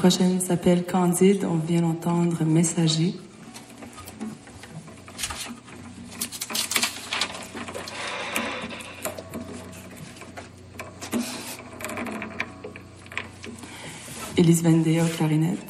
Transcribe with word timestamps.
Prochaine 0.00 0.40
s'appelle 0.40 0.86
Candide. 0.86 1.44
On 1.44 1.56
vient 1.56 1.82
d'entendre 1.82 2.42
Messager. 2.42 3.16
Elise 14.38 14.62
Vendée 14.62 15.02
au 15.02 15.04
clarinette. 15.04 15.69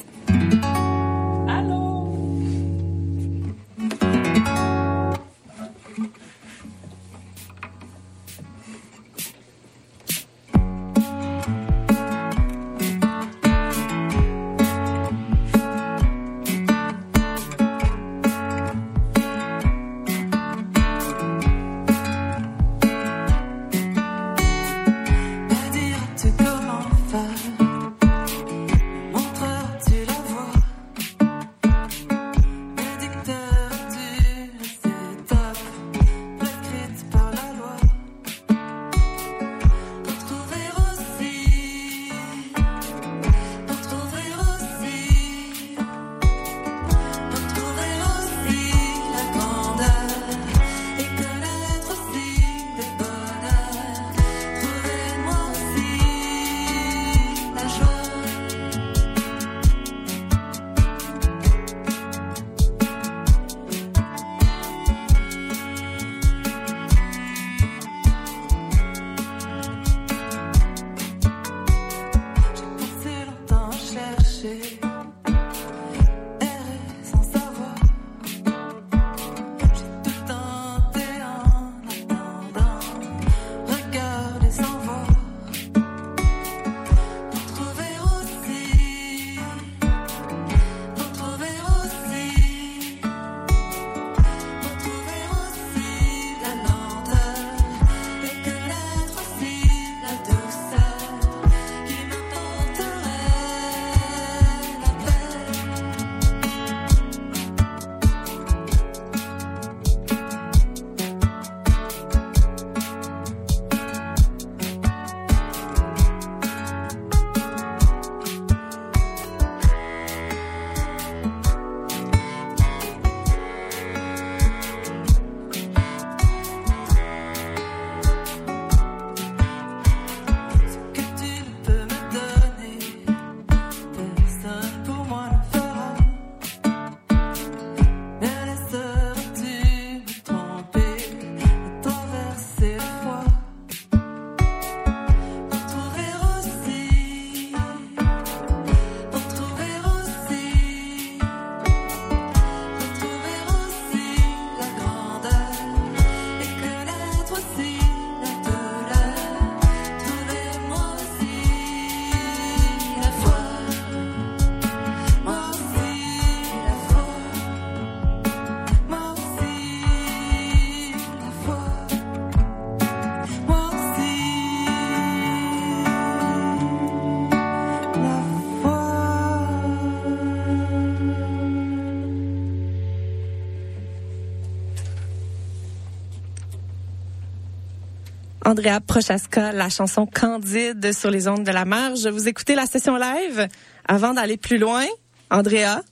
Andrea 188.43 188.79
Prochaska, 188.79 189.51
la 189.51 189.69
chanson 189.69 190.07
Candide 190.07 190.93
sur 190.93 191.11
les 191.11 191.27
ondes 191.27 191.43
de 191.43 191.51
la 191.51 191.65
marge. 191.65 192.07
Vous 192.07 192.27
écoutez 192.27 192.55
la 192.55 192.65
session 192.65 192.97
live 192.97 193.47
avant 193.87 194.13
d'aller 194.13 194.37
plus 194.37 194.57
loin. 194.57 194.85
Andrea. 195.29 195.83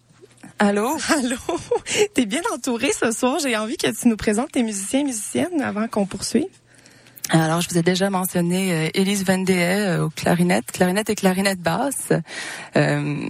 Allô? 0.57 0.97
Allô? 1.09 1.37
T'es 2.13 2.25
bien 2.25 2.41
entourée 2.53 2.91
ce 2.91 3.11
soir. 3.11 3.37
J'ai 3.39 3.55
envie 3.55 3.77
que 3.77 3.87
tu 3.87 4.07
nous 4.07 4.17
présentes 4.17 4.51
tes 4.51 4.63
musiciens 4.63 5.01
et 5.01 5.03
musiciennes 5.03 5.61
avant 5.61 5.87
qu'on 5.87 6.05
poursuive. 6.05 6.47
Alors, 7.29 7.61
je 7.61 7.69
vous 7.69 7.77
ai 7.77 7.83
déjà 7.83 8.09
mentionné 8.09 8.73
euh, 8.73 8.89
Élise 8.95 9.23
Vendée 9.23 9.53
euh, 9.59 10.05
au 10.05 10.09
clarinette, 10.09 10.71
clarinette 10.71 11.11
et 11.11 11.15
clarinette 11.15 11.59
basse. 11.59 12.11
Euh, 12.75 13.27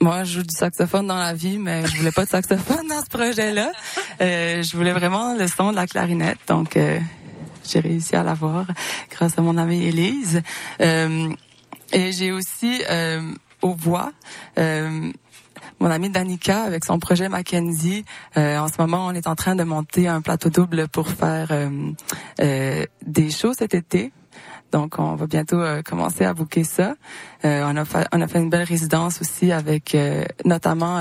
moi, 0.00 0.22
je 0.22 0.34
joue 0.34 0.42
du 0.44 0.54
saxophone 0.54 1.08
dans 1.08 1.16
la 1.16 1.34
vie, 1.34 1.58
mais 1.58 1.84
je 1.86 1.96
voulais 1.96 2.12
pas 2.12 2.24
de 2.24 2.30
saxophone 2.30 2.86
dans 2.88 3.00
ce 3.00 3.08
projet-là. 3.10 3.72
Euh, 4.20 4.62
je 4.62 4.76
voulais 4.76 4.92
vraiment 4.92 5.34
le 5.34 5.48
son 5.48 5.72
de 5.72 5.76
la 5.76 5.86
clarinette, 5.86 6.38
donc 6.46 6.76
euh, 6.76 7.00
j'ai 7.72 7.80
réussi 7.80 8.16
à 8.16 8.22
l'avoir 8.22 8.66
grâce 9.10 9.38
à 9.38 9.42
mon 9.42 9.56
amie 9.56 9.84
Élise. 9.84 10.42
Euh, 10.80 11.28
et 11.92 12.12
j'ai 12.12 12.32
aussi 12.32 12.82
euh, 12.90 13.32
aux 13.62 13.74
voix 13.74 14.12
euh, 14.58 15.10
mon 15.80 15.90
amie 15.90 16.10
Danica 16.10 16.62
avec 16.62 16.84
son 16.84 16.98
projet 16.98 17.28
Mackenzie. 17.28 18.04
Euh, 18.36 18.58
en 18.58 18.68
ce 18.68 18.74
moment, 18.78 19.06
on 19.06 19.12
est 19.12 19.26
en 19.26 19.36
train 19.36 19.54
de 19.54 19.62
monter 19.62 20.08
un 20.08 20.20
plateau 20.20 20.50
double 20.50 20.88
pour 20.88 21.08
faire 21.08 21.52
des 22.38 23.30
shows 23.30 23.54
cet 23.54 23.74
été. 23.74 24.12
Donc, 24.72 24.98
on 24.98 25.14
va 25.14 25.26
bientôt 25.26 25.62
commencer 25.84 26.24
à 26.24 26.34
bouquer 26.34 26.64
ça. 26.64 26.94
on 27.44 27.76
a 27.76 27.84
fait, 27.84 28.06
on 28.12 28.20
a 28.20 28.28
fait 28.28 28.38
une 28.38 28.50
belle 28.50 28.64
résidence 28.64 29.20
aussi 29.20 29.52
avec 29.52 29.96
notamment 30.44 31.00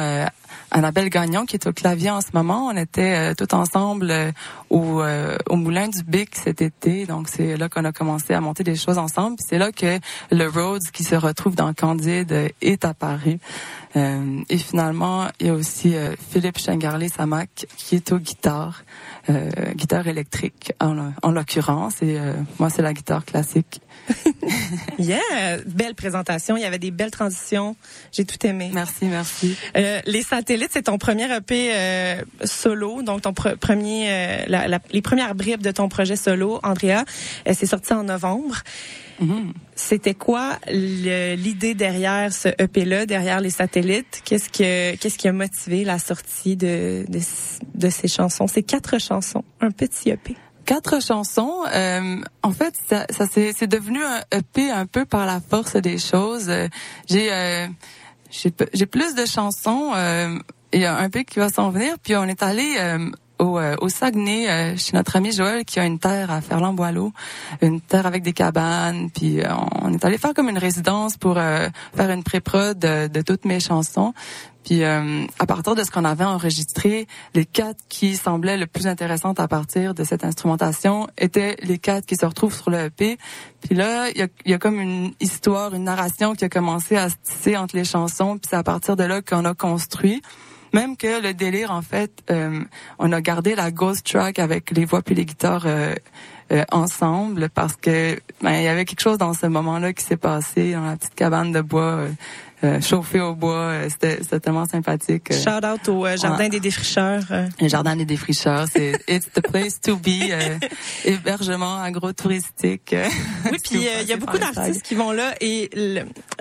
Annabelle 0.71 1.09
Gagnon 1.09 1.45
qui 1.45 1.55
est 1.55 1.67
au 1.67 1.73
clavier 1.73 2.09
en 2.09 2.21
ce 2.21 2.27
moment. 2.33 2.67
On 2.67 2.75
était 2.75 3.31
euh, 3.31 3.33
tout 3.33 3.53
ensemble 3.55 4.11
euh, 4.11 4.31
au, 4.69 5.01
euh, 5.01 5.37
au 5.49 5.55
Moulin 5.55 5.87
du 5.87 6.03
Bic 6.03 6.35
cet 6.35 6.61
été. 6.61 7.05
Donc 7.05 7.29
c'est 7.29 7.57
là 7.57 7.69
qu'on 7.69 7.85
a 7.85 7.91
commencé 7.91 8.33
à 8.33 8.41
monter 8.41 8.63
des 8.63 8.75
choses 8.75 8.97
ensemble. 8.97 9.37
C'est 9.39 9.57
là 9.57 9.71
que 9.71 9.99
le 10.31 10.47
Rhodes 10.47 10.83
qui 10.91 11.03
se 11.03 11.15
retrouve 11.15 11.55
dans 11.55 11.73
Candide 11.73 12.51
est 12.61 12.85
apparu. 12.85 13.39
et 13.95 14.57
finalement, 14.57 15.27
il 15.39 15.47
y 15.47 15.49
a 15.49 15.53
aussi 15.53 15.95
Philippe 16.29 16.59
Chengarlé-Samac 16.59 17.65
qui 17.77 17.95
est 17.95 18.11
au 18.11 18.19
guitare, 19.27 19.75
guitare 19.75 20.07
électrique 20.07 20.73
en, 20.79 21.11
en 21.21 21.31
l'occurrence. 21.31 22.01
Et 22.01 22.17
moi, 22.59 22.69
c'est 22.69 22.81
la 22.81 22.93
guitare 22.93 23.25
classique. 23.25 23.81
yeah, 24.99 25.57
belle 25.65 25.95
présentation. 25.95 26.57
Il 26.57 26.61
y 26.61 26.65
avait 26.65 26.79
des 26.79 26.91
belles 26.91 27.11
transitions. 27.11 27.75
J'ai 28.11 28.25
tout 28.25 28.45
aimé. 28.45 28.71
Merci, 28.73 29.05
merci. 29.05 29.57
Euh, 29.75 29.99
les 30.05 30.23
satellites, 30.23 30.71
c'est 30.71 30.83
ton 30.83 30.97
premier 30.97 31.31
EP 31.33 31.71
euh, 31.73 32.21
solo, 32.43 33.01
donc 33.01 33.21
ton 33.21 33.33
premier, 33.33 34.07
euh, 34.09 34.43
la, 34.47 34.67
la, 34.67 34.79
les 34.91 35.01
premières 35.01 35.35
bribes 35.35 35.61
de 35.61 35.71
ton 35.71 35.89
projet 35.89 36.15
solo, 36.15 36.59
Andrea. 36.63 37.03
c'est 37.51 37.65
sorti 37.65 37.93
en 37.93 38.03
novembre. 38.03 38.63
C'était 39.75 40.13
quoi 40.13 40.57
l'idée 40.69 41.73
derrière 41.73 42.31
ce 42.31 42.49
EP-là, 42.49 43.05
derrière 43.05 43.41
les 43.41 43.49
satellites? 43.49 44.21
Qu'est-ce 44.25 44.49
que 44.49 44.95
qu'est-ce 44.95 45.17
qui 45.17 45.27
a 45.27 45.33
motivé 45.33 45.83
la 45.83 45.99
sortie 45.99 46.55
de, 46.55 47.05
de, 47.75 47.89
ces 47.89 48.07
chansons? 48.07 48.47
Ces 48.47 48.63
quatre 48.63 48.99
chansons, 48.99 49.43
un 49.61 49.71
petit 49.71 50.09
EP 50.09 50.35
quatre 50.65 51.01
chansons. 51.01 51.63
Euh, 51.73 52.17
en 52.43 52.51
fait, 52.51 52.75
ça, 52.89 53.05
ça 53.09 53.25
c'est 53.27 53.67
devenu 53.67 54.03
un 54.03 54.21
EP 54.37 54.69
un 54.69 54.85
peu 54.85 55.05
par 55.05 55.25
la 55.25 55.39
force 55.39 55.77
des 55.77 55.97
choses. 55.97 56.51
J'ai 57.07 57.31
euh, 57.31 57.67
j'ai 58.31 58.85
plus 58.85 59.15
de 59.15 59.25
chansons. 59.25 59.93
Euh, 59.95 60.37
il 60.73 60.81
y 60.81 60.85
a 60.85 60.97
un 60.97 61.05
EP 61.05 61.25
qui 61.25 61.39
va 61.39 61.49
s'en 61.49 61.69
venir. 61.69 61.95
Puis 62.03 62.15
on 62.15 62.25
est 62.25 62.43
allé 62.43 62.75
euh, 62.79 63.09
au, 63.39 63.59
euh, 63.59 63.75
au 63.81 63.89
Saguenay, 63.89 64.49
euh, 64.49 64.77
chez 64.77 64.95
notre 64.95 65.15
ami 65.15 65.31
Joël, 65.31 65.65
qui 65.65 65.79
a 65.79 65.85
une 65.85 65.99
terre 65.99 66.31
à 66.31 66.41
Ferland-Boileau, 66.41 67.11
une 67.61 67.81
terre 67.81 68.05
avec 68.05 68.23
des 68.23 68.33
cabanes. 68.33 69.09
Puis 69.11 69.41
euh, 69.41 69.47
on 69.81 69.93
est 69.93 70.03
allé 70.03 70.17
faire 70.17 70.33
comme 70.33 70.49
une 70.49 70.57
résidence 70.57 71.17
pour 71.17 71.35
faire 71.35 72.11
une 72.11 72.23
pré-prod 72.23 72.77
de, 72.77 73.07
de, 73.07 73.21
toutes 73.21 73.45
mes 73.45 73.59
chansons. 73.59 74.13
Puis 74.63 74.83
à 74.83 75.45
partir 75.47 75.75
de 75.75 75.83
ce 75.83 75.91
qu'on 75.91 76.03
avait 76.03 76.25
enregistré, 76.25 77.07
les 77.33 77.45
quatre 77.45 77.79
qui 77.87 78.17
semblaient 78.17 78.57
le 78.57 78.67
plus 78.67 78.85
intéressantes 78.85 79.39
à 79.39 79.47
partir 79.47 79.93
de 79.93 80.03
cette 80.03 80.25
instrumentation 80.25 81.07
étaient 81.17 81.55
les 81.63 81.77
quatre 81.77 82.05
qui 82.05 82.17
se 82.17 82.25
retrouvent 82.25 82.53
sur 82.53 82.69
le 82.69 82.85
EP. 82.85 83.17
Puis 83.61 83.75
là, 83.75 84.09
il 84.09 84.17
y 84.17 84.23
a, 84.23 84.27
y 84.45 84.53
a, 84.53 84.57
comme 84.57 84.81
une 84.81 85.13
histoire, 85.21 85.73
une 85.73 85.85
narration 85.85 86.35
qui 86.35 86.43
a 86.43 86.49
commencé 86.49 86.97
à 86.97 87.09
se 87.09 87.15
tisser 87.23 87.55
entre 87.55 87.77
les 87.77 87.85
chansons. 87.85 88.37
Puis 88.37 88.49
c'est 88.49 88.57
à 88.57 88.63
partir 88.63 88.97
de 88.97 89.05
là 89.05 89.21
qu'on 89.21 89.45
a 89.45 89.53
construit. 89.53 90.21
Même 90.73 90.97
que 90.97 91.21
le 91.21 91.33
délire, 91.33 91.71
en 91.71 91.81
fait, 91.81 92.11
euh, 92.29 92.61
on 92.99 93.11
a 93.11 93.21
gardé 93.21 93.55
la 93.55 93.71
ghost 93.71 94.05
track 94.05 94.39
avec 94.39 94.71
les 94.71 94.85
voix 94.85 95.01
puis 95.01 95.15
les 95.15 95.25
guitares 95.25 95.65
euh, 95.65 95.95
euh, 96.51 96.63
ensemble 96.71 97.49
parce 97.49 97.75
que 97.75 98.19
ben, 98.41 98.53
il 98.53 98.63
y 98.63 98.67
avait 98.67 98.85
quelque 98.85 99.01
chose 99.01 99.17
dans 99.17 99.33
ce 99.33 99.47
moment-là 99.47 99.93
qui 99.93 100.03
s'est 100.03 100.17
passé 100.17 100.73
dans 100.73 100.85
la 100.85 100.95
petite 100.95 101.15
cabane 101.15 101.51
de 101.51 101.61
bois 101.61 102.07
euh, 102.63 102.81
chauffé 102.81 103.19
au 103.19 103.35
bois. 103.35 103.53
Euh, 103.55 103.89
c'était 103.89 104.39
tellement 104.39 104.65
sympathique. 104.65 105.29
Euh. 105.31 105.43
Shout 105.43 105.65
out 105.65 105.87
au 105.89 106.07
jardin 106.17 106.49
des 106.49 106.59
défricheurs. 106.59 107.23
Le 107.61 107.67
jardin 107.67 107.95
des 107.95 108.05
défricheurs, 108.05 108.65
c'est 108.71 108.99
it's 109.07 109.27
the 109.31 109.41
place 109.41 109.79
to 109.79 109.95
be. 109.95 110.33
hébergement 111.05 111.79
agro-touristique. 111.81 112.95
oui, 113.51 113.57
puis 113.63 113.85
il 114.01 114.07
y 114.07 114.13
a 114.13 114.17
beaucoup 114.17 114.39
d'artistes 114.39 114.81
qui 114.81 114.95
vont 114.95 115.11
là 115.11 115.35
et 115.39 115.69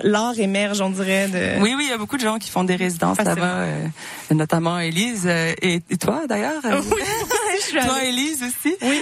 l'art 0.01 0.39
émerge, 0.39 0.81
on 0.81 0.89
dirait. 0.89 1.27
De... 1.27 1.61
Oui, 1.61 1.75
oui, 1.77 1.83
il 1.87 1.89
y 1.89 1.93
a 1.93 1.97
beaucoup 1.97 2.17
de 2.17 2.23
gens 2.23 2.39
qui 2.39 2.49
font 2.49 2.63
des 2.63 2.75
résidences 2.75 3.19
là-bas, 3.19 3.67
notamment 4.31 4.79
Élise 4.79 5.27
et, 5.27 5.81
toi 5.99 6.23
d'ailleurs. 6.27 6.63
Oui. 6.63 7.01
Toi, 7.71 8.03
Élise 8.03 8.43
aussi. 8.43 8.75
Oui. 8.81 9.01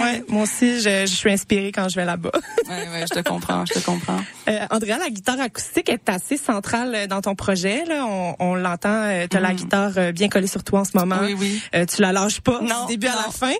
Ouais, 0.00 0.24
moi 0.28 0.44
aussi, 0.44 0.80
je, 0.80 1.06
je 1.06 1.14
suis 1.14 1.30
inspirée 1.30 1.70
quand 1.70 1.88
je 1.88 1.96
vais 1.96 2.04
là-bas. 2.04 2.30
oui, 2.34 2.74
oui, 2.92 3.00
je 3.02 3.20
te 3.20 3.28
comprends, 3.28 3.66
je 3.66 3.74
te 3.74 3.78
comprends. 3.80 4.20
Euh, 4.48 4.60
Andrea, 4.70 4.96
la 4.98 5.10
guitare 5.10 5.40
acoustique 5.40 5.88
est 5.88 6.08
assez 6.08 6.36
centrale 6.36 6.55
euh, 6.94 7.06
dans 7.06 7.20
ton 7.20 7.34
projet. 7.34 7.84
Là. 7.86 8.04
On, 8.06 8.36
on 8.38 8.54
l'entend, 8.54 9.02
euh, 9.02 9.26
tu 9.30 9.36
as 9.36 9.40
la 9.40 9.52
mm. 9.52 9.56
guitare 9.56 9.92
euh, 9.96 10.12
bien 10.12 10.28
collée 10.28 10.46
sur 10.46 10.64
toi 10.64 10.80
en 10.80 10.84
ce 10.84 10.96
moment. 10.96 11.18
Oui, 11.22 11.34
oui. 11.38 11.62
Euh, 11.74 11.86
tu 11.86 12.02
la 12.02 12.12
lâches 12.12 12.40
pas 12.40 12.60
non, 12.60 12.86
du 12.86 12.94
début 12.94 13.06
à 13.06 13.16
la 13.16 13.30
fin. 13.30 13.52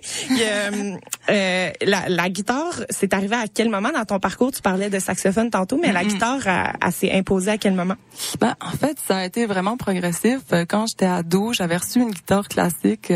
euh, 1.29 1.71
la, 1.81 2.09
la, 2.09 2.29
guitare, 2.29 2.83
c'est 2.89 3.13
arrivé 3.13 3.35
à 3.35 3.45
quel 3.53 3.69
moment 3.69 3.89
dans 3.91 4.05
ton 4.05 4.19
parcours? 4.19 4.51
Tu 4.51 4.61
parlais 4.61 4.89
de 4.89 4.99
saxophone 4.99 5.49
tantôt, 5.49 5.79
mais 5.81 5.91
la 5.91 6.03
guitare, 6.03 6.47
elle, 6.47 6.91
s'est 6.91 7.11
imposée 7.11 7.51
à 7.51 7.57
quel 7.57 7.73
moment? 7.73 7.95
Ben, 8.39 8.55
en 8.61 8.71
fait, 8.71 8.97
ça 9.07 9.17
a 9.17 9.25
été 9.25 9.45
vraiment 9.45 9.77
progressif. 9.77 10.39
Quand 10.69 10.87
j'étais 10.87 11.05
ado, 11.05 11.53
j'avais 11.53 11.77
reçu 11.77 11.99
une 11.99 12.11
guitare 12.11 12.47
classique 12.47 13.11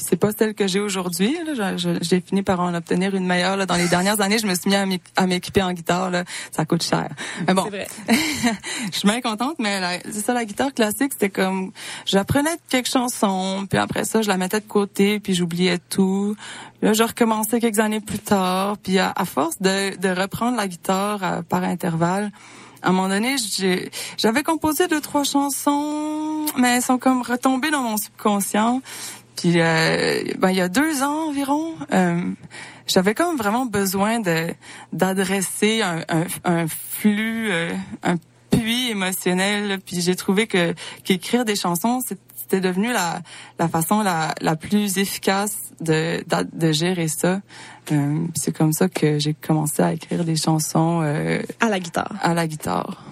c'est 0.00 0.16
pas 0.16 0.30
celle 0.36 0.54
que 0.54 0.66
j'ai 0.66 0.80
aujourd'hui. 0.80 1.36
J'ai 2.00 2.20
fini 2.20 2.42
par 2.42 2.60
en 2.60 2.74
obtenir 2.74 3.14
une 3.14 3.26
meilleure. 3.26 3.56
Là. 3.56 3.66
Dans 3.66 3.76
les 3.76 3.88
dernières 3.88 4.20
années, 4.20 4.38
je 4.38 4.46
me 4.46 4.54
suis 4.54 4.70
mis 4.70 5.00
à 5.16 5.26
m'équiper 5.26 5.62
en 5.62 5.72
guitare. 5.72 6.10
Là. 6.10 6.24
Ça 6.50 6.64
coûte 6.64 6.82
cher. 6.82 7.08
Mais 7.46 7.54
bon, 7.54 7.66
je 8.92 8.98
suis 8.98 9.08
bien 9.08 9.20
contente. 9.20 9.56
Mais 9.58 10.00
c'est 10.10 10.24
ça, 10.24 10.34
la 10.34 10.44
guitare 10.44 10.72
classique, 10.72 11.12
c'était 11.12 11.30
comme 11.30 11.72
j'apprenais 12.06 12.56
quelques 12.68 12.90
chansons, 12.90 13.66
puis 13.68 13.78
après 13.78 14.04
ça, 14.04 14.22
je 14.22 14.28
la 14.28 14.36
mettais 14.36 14.60
de 14.60 14.66
côté, 14.66 15.20
puis 15.20 15.34
j'oubliais 15.34 15.78
tout. 15.78 16.36
Là, 16.82 16.92
je 16.92 17.02
recommençais 17.02 17.60
quelques 17.60 17.78
années 17.78 18.00
plus 18.00 18.18
tard. 18.18 18.78
Puis 18.78 18.98
à, 18.98 19.14
force 19.24 19.60
de, 19.60 19.96
de, 19.96 20.08
reprendre 20.08 20.56
la 20.56 20.66
guitare 20.66 21.20
euh, 21.22 21.42
par 21.42 21.62
intervalle, 21.62 22.32
à 22.82 22.88
un 22.88 22.92
moment 22.92 23.08
donné, 23.08 23.36
j'avais 24.16 24.42
composé 24.42 24.88
deux 24.88 25.00
trois 25.00 25.24
chansons, 25.24 26.46
mais 26.56 26.76
elles 26.76 26.82
sont 26.82 26.98
comme 26.98 27.22
retombées 27.22 27.70
dans 27.70 27.82
mon 27.82 27.96
subconscient. 27.96 28.80
Puis 29.40 29.54
euh, 29.56 30.22
ben, 30.38 30.50
il 30.50 30.56
y 30.56 30.60
a 30.60 30.68
deux 30.68 31.02
ans 31.02 31.28
environ, 31.28 31.72
euh, 31.94 32.20
j'avais 32.86 33.14
comme 33.14 33.38
vraiment 33.38 33.64
besoin 33.64 34.20
de 34.20 34.48
d'adresser 34.92 35.80
un, 35.80 36.02
un, 36.10 36.24
un, 36.44 36.66
flux, 36.68 37.48
euh, 37.50 37.72
un 38.02 38.16
puits 38.50 38.90
émotionnel. 38.90 39.78
Puis 39.80 40.02
j'ai 40.02 40.14
trouvé 40.14 40.46
que 40.46 40.74
qu'écrire 41.04 41.46
des 41.46 41.56
chansons, 41.56 42.02
c'était 42.02 42.60
devenu 42.60 42.92
la, 42.92 43.22
la 43.58 43.68
façon 43.68 44.02
la, 44.02 44.34
la 44.42 44.56
plus 44.56 44.98
efficace 44.98 45.56
de, 45.80 46.22
de, 46.28 46.46
de 46.52 46.72
gérer 46.72 47.08
ça. 47.08 47.40
Euh, 47.92 48.18
c'est 48.34 48.54
comme 48.54 48.74
ça 48.74 48.90
que 48.90 49.18
j'ai 49.18 49.32
commencé 49.32 49.82
à 49.82 49.94
écrire 49.94 50.22
des 50.24 50.36
chansons 50.36 51.00
euh, 51.02 51.40
à 51.60 51.70
la 51.70 51.80
guitare. 51.80 52.14
À 52.20 52.34
la 52.34 52.46
guitare. 52.46 53.02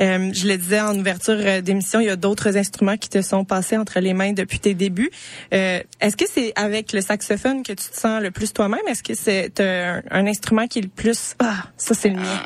Euh, 0.00 0.30
je 0.32 0.48
le 0.48 0.56
disais 0.56 0.80
en 0.80 0.98
ouverture 0.98 1.36
euh, 1.38 1.60
d'émission, 1.60 2.00
il 2.00 2.06
y 2.06 2.10
a 2.10 2.16
d'autres 2.16 2.56
instruments 2.56 2.96
qui 2.96 3.08
te 3.08 3.22
sont 3.22 3.44
passés 3.44 3.76
entre 3.76 4.00
les 4.00 4.14
mains 4.14 4.32
depuis 4.32 4.58
tes 4.58 4.74
débuts. 4.74 5.10
Euh, 5.52 5.80
Est-ce 6.00 6.16
que 6.16 6.24
c'est 6.30 6.52
avec 6.56 6.92
le 6.92 7.00
saxophone 7.00 7.62
que 7.62 7.72
tu 7.72 7.88
te 7.88 7.96
sens 7.96 8.22
le 8.22 8.30
plus 8.30 8.52
toi-même? 8.52 8.80
Est-ce 8.88 9.02
que 9.02 9.14
c'est 9.14 9.60
un, 9.60 10.02
un, 10.10 10.26
instrument 10.26 10.66
qui 10.66 10.80
est 10.80 10.82
le 10.82 10.88
plus... 10.88 11.34
Ah, 11.38 11.64
ça 11.76 11.94
c'est 11.94 12.10
le 12.10 12.16
mien. 12.16 12.40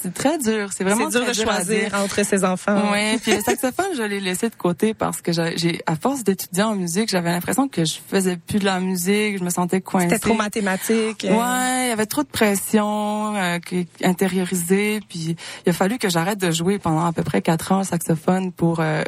C'est 0.00 0.12
très 0.12 0.38
dur. 0.38 0.70
C'est 0.72 0.84
vraiment 0.84 1.08
dur 1.08 1.26
de 1.26 1.32
choisir 1.32 1.94
entre 1.94 2.24
ses 2.24 2.44
enfants. 2.44 2.90
Oui, 2.92 3.18
puis 3.22 3.36
le 3.36 3.40
saxophone, 3.40 3.86
je 3.96 4.02
l'ai 4.02 4.20
laissé 4.20 4.48
de 4.48 4.54
côté 4.54 4.92
parce 4.92 5.20
que 5.20 5.32
j'ai, 5.32 5.80
à 5.86 5.96
force 5.96 6.24
d'étudier 6.24 6.62
en 6.62 6.74
musique, 6.74 7.08
j'avais 7.08 7.30
l'impression 7.30 7.68
que 7.68 7.84
je 7.84 7.94
faisais 8.06 8.36
plus 8.36 8.58
de 8.58 8.64
la 8.64 8.80
musique, 8.80 9.38
je 9.38 9.44
me 9.44 9.50
sentais 9.50 9.80
coincée. 9.80 10.08
C'était 10.10 10.18
trop 10.18 10.34
mathématique. 10.34 11.24
Ouais, 11.24 11.84
il 11.84 11.88
y 11.88 11.92
avait 11.92 12.06
trop 12.06 12.22
de 12.22 12.28
pression 12.28 13.34
euh, 13.36 13.58
intériorisée, 14.02 15.00
puis 15.08 15.36
il 15.64 15.70
a 15.70 15.72
fallu 15.72 15.98
que 15.98 16.08
j'arrête 16.08 16.38
de 16.38 16.50
jouer 16.50 16.78
pendant 16.84 17.06
à 17.06 17.12
peu 17.12 17.22
près 17.22 17.40
quatre 17.40 17.72
ans 17.72 17.80
au 17.80 17.84
saxophone 17.84 18.52
pour 18.52 18.80
euh, 18.80 19.02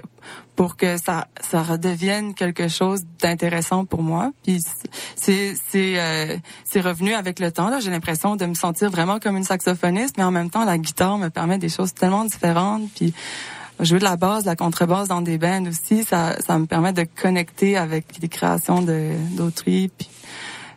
pour 0.57 0.77
que 0.77 0.97
ça 0.97 1.29
ça 1.41 1.63
redevienne 1.63 2.35
quelque 2.35 2.69
chose 2.69 3.03
d'intéressant 3.21 3.85
pour 3.85 4.03
moi. 4.03 4.33
Puis 4.43 4.63
c'est 5.15 5.55
c'est 5.69 6.01
euh, 6.01 6.37
c'est 6.65 6.81
revenu 6.81 7.13
avec 7.13 7.39
le 7.39 7.53
temps 7.53 7.69
là. 7.69 7.79
J'ai 7.79 7.91
l'impression 7.91 8.35
de 8.35 8.47
me 8.47 8.55
sentir 8.55 8.91
vraiment 8.91 9.21
comme 9.21 9.37
une 9.37 9.45
saxophoniste, 9.45 10.17
mais 10.17 10.25
en 10.25 10.31
même 10.31 10.51
temps 10.51 10.65
la 10.65 10.79
guitare 10.79 11.19
me 11.19 11.29
permet 11.29 11.59
des 11.59 11.69
choses 11.69 11.93
tellement 11.93 12.25
différentes. 12.25 12.91
Puis 12.97 13.13
jouer 13.81 13.99
de 13.99 14.05
la 14.05 14.17
basse, 14.17 14.47
la 14.47 14.57
contrebasse 14.57 15.09
dans 15.09 15.21
des 15.21 15.37
bands 15.37 15.67
aussi, 15.67 16.03
ça 16.03 16.41
ça 16.41 16.59
me 16.59 16.65
permet 16.65 16.95
de 16.95 17.05
connecter 17.05 17.77
avec 17.77 18.07
les 18.23 18.29
créations 18.29 18.81
de 18.81 19.13
d'autrui. 19.37 19.91
Puis 19.97 20.09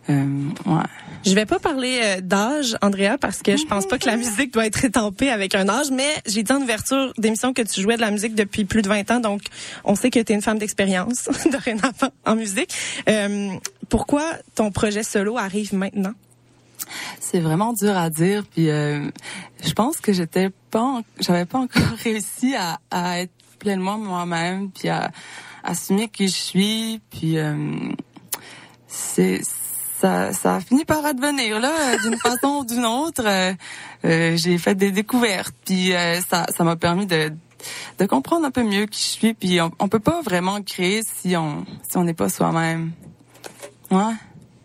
euh, 0.09 0.49
ouais. 0.65 0.89
Je 1.25 1.35
vais 1.35 1.45
pas 1.45 1.59
parler 1.59 1.99
euh, 2.01 2.21
d'âge, 2.21 2.77
Andrea, 2.81 3.17
parce 3.19 3.41
que 3.41 3.57
je 3.57 3.65
pense 3.65 3.85
pas 3.85 3.97
que 3.97 4.05
la 4.05 4.15
musique 4.15 4.53
doit 4.53 4.65
être 4.65 4.85
étampée 4.85 5.29
avec 5.29 5.53
un 5.53 5.67
âge, 5.67 5.91
mais 5.91 6.07
j'ai 6.25 6.43
dit 6.43 6.51
en 6.51 6.61
ouverture 6.61 7.13
d'émission 7.17 7.53
que 7.53 7.61
tu 7.61 7.81
jouais 7.81 7.97
de 7.97 8.01
la 8.01 8.11
musique 8.11 8.35
depuis 8.35 8.63
plus 8.63 8.81
de 8.81 8.87
20 8.87 9.11
ans, 9.11 9.19
donc 9.19 9.41
on 9.83 9.95
sait 9.95 10.09
que 10.11 10.19
tu 10.19 10.31
es 10.31 10.35
une 10.35 10.41
femme 10.41 10.59
d'expérience 10.59 11.29
dorénavant 11.51 12.11
en 12.25 12.35
musique. 12.35 12.73
Euh, 13.09 13.49
pourquoi 13.89 14.23
ton 14.55 14.71
projet 14.71 15.03
solo 15.03 15.37
arrive 15.37 15.73
maintenant? 15.73 16.13
C'est 17.19 17.41
vraiment 17.41 17.73
dur 17.73 17.97
à 17.97 18.09
dire, 18.09 18.45
puis 18.45 18.69
euh, 18.69 19.09
je 19.63 19.73
pense 19.73 19.97
que 19.97 20.13
j'étais 20.13 20.49
pas, 20.71 21.01
j'avais 21.19 21.45
pas 21.45 21.59
encore 21.59 21.83
réussi 22.03 22.55
à, 22.55 23.19
être 23.19 23.33
pleinement 23.59 23.97
moi-même, 23.97 24.71
puis 24.71 24.87
à, 24.87 25.11
à 25.63 25.71
assumer 25.71 26.07
qui 26.07 26.29
je 26.29 26.33
suis, 26.33 27.01
puis 27.11 27.37
euh, 27.37 27.55
c'est 28.87 29.41
ça, 29.99 30.33
ça 30.33 30.55
a 30.55 30.59
fini 30.61 30.85
par 30.85 31.05
advenir 31.05 31.59
là, 31.59 31.97
d'une 31.97 32.17
façon 32.23 32.59
ou 32.59 32.65
d'une 32.65 32.85
autre. 32.85 33.23
Euh, 33.25 33.53
euh, 34.05 34.37
j'ai 34.37 34.57
fait 34.57 34.75
des 34.75 34.91
découvertes, 34.91 35.55
puis 35.65 35.93
euh, 35.93 36.21
ça, 36.21 36.45
ça 36.55 36.63
m'a 36.63 36.75
permis 36.75 37.05
de 37.05 37.31
de 37.99 38.05
comprendre 38.05 38.45
un 38.45 38.51
peu 38.51 38.63
mieux 38.63 38.85
qui 38.85 39.03
je 39.03 39.07
suis. 39.07 39.33
Puis 39.33 39.59
on, 39.59 39.69
on 39.79 39.89
peut 39.89 39.99
pas 39.99 40.21
vraiment 40.21 40.61
créer 40.61 41.01
si 41.03 41.35
on 41.35 41.65
si 41.89 41.97
on 41.97 42.05
n'est 42.05 42.13
pas 42.13 42.29
soi-même. 42.29 42.91
Ouais. 43.91 44.13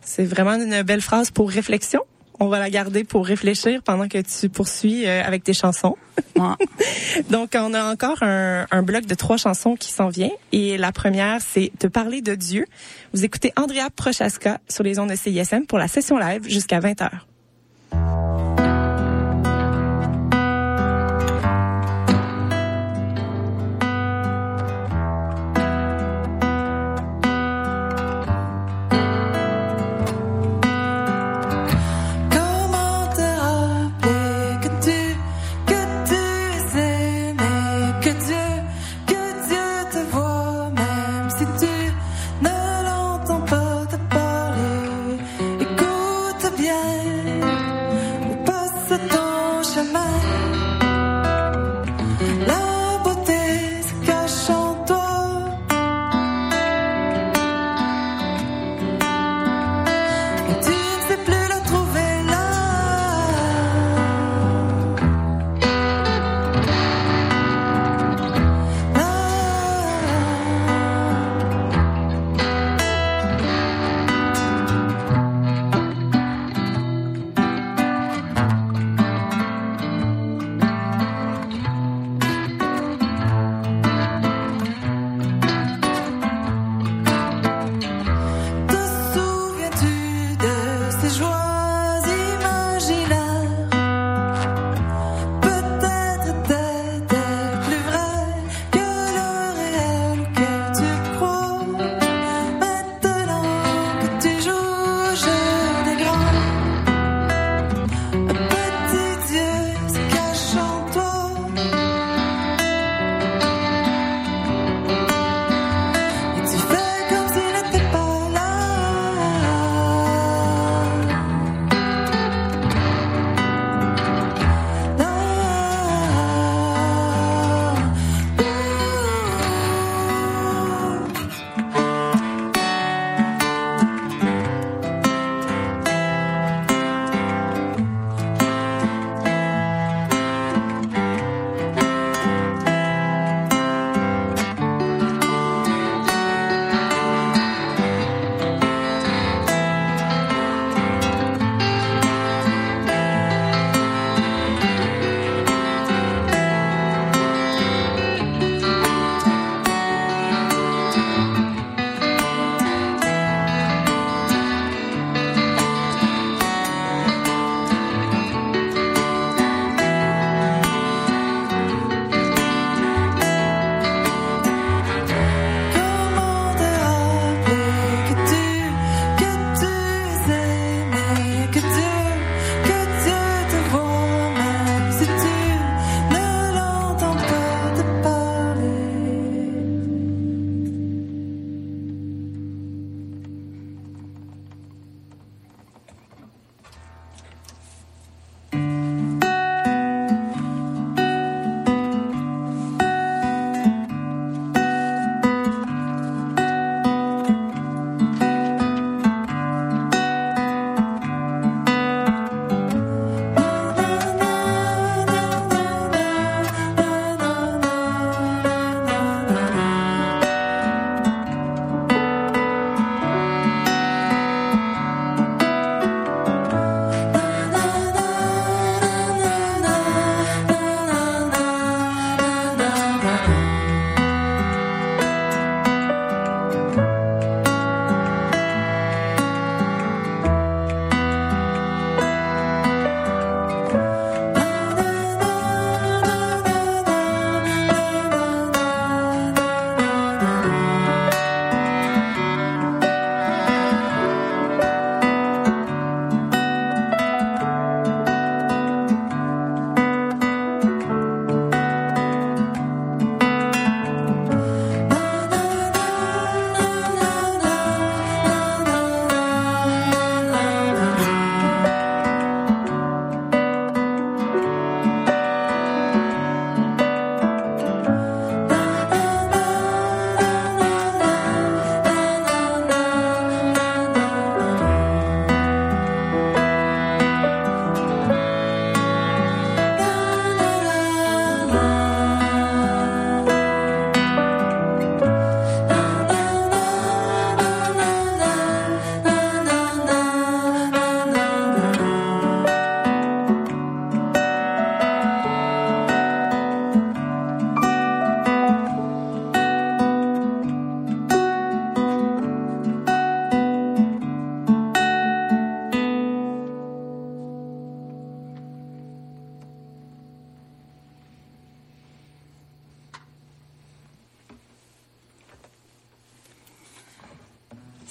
C'est 0.01 0.25
vraiment 0.25 0.55
une 0.55 0.83
belle 0.83 1.01
phrase 1.01 1.31
pour 1.31 1.51
réflexion. 1.51 2.03
On 2.41 2.49
va 2.49 2.59
la 2.59 2.71
garder 2.71 3.05
pour 3.05 3.27
réfléchir 3.27 3.83
pendant 3.83 4.09
que 4.09 4.19
tu 4.19 4.49
poursuis 4.49 5.07
avec 5.07 5.45
tes 5.45 5.55
chansons. 5.55 5.97
Donc, 7.31 7.51
on 7.55 7.75
a 7.75 7.93
encore 7.93 8.23
un, 8.23 8.67
un, 8.71 8.83
bloc 8.83 9.07
de 9.07 9.15
trois 9.15 9.37
chansons 9.37 9.77
qui 9.77 9.93
s'en 9.93 10.09
vient. 10.09 10.31
Et 10.53 10.77
la 10.77 10.93
première, 10.93 11.41
c'est 11.41 11.71
Te 11.79 11.87
parler 11.87 12.23
de 12.23 12.35
Dieu. 12.35 12.67
Vous 13.13 13.25
écoutez 13.25 13.53
Andrea 13.57 13.89
Prochaska 13.95 14.61
sur 14.69 14.83
les 14.83 14.99
ondes 14.99 15.11
de 15.11 15.17
CISM 15.17 15.67
pour 15.67 15.79
la 15.79 15.89
session 15.89 16.19
live 16.19 16.49
jusqu'à 16.49 16.81
20h. 16.81 17.11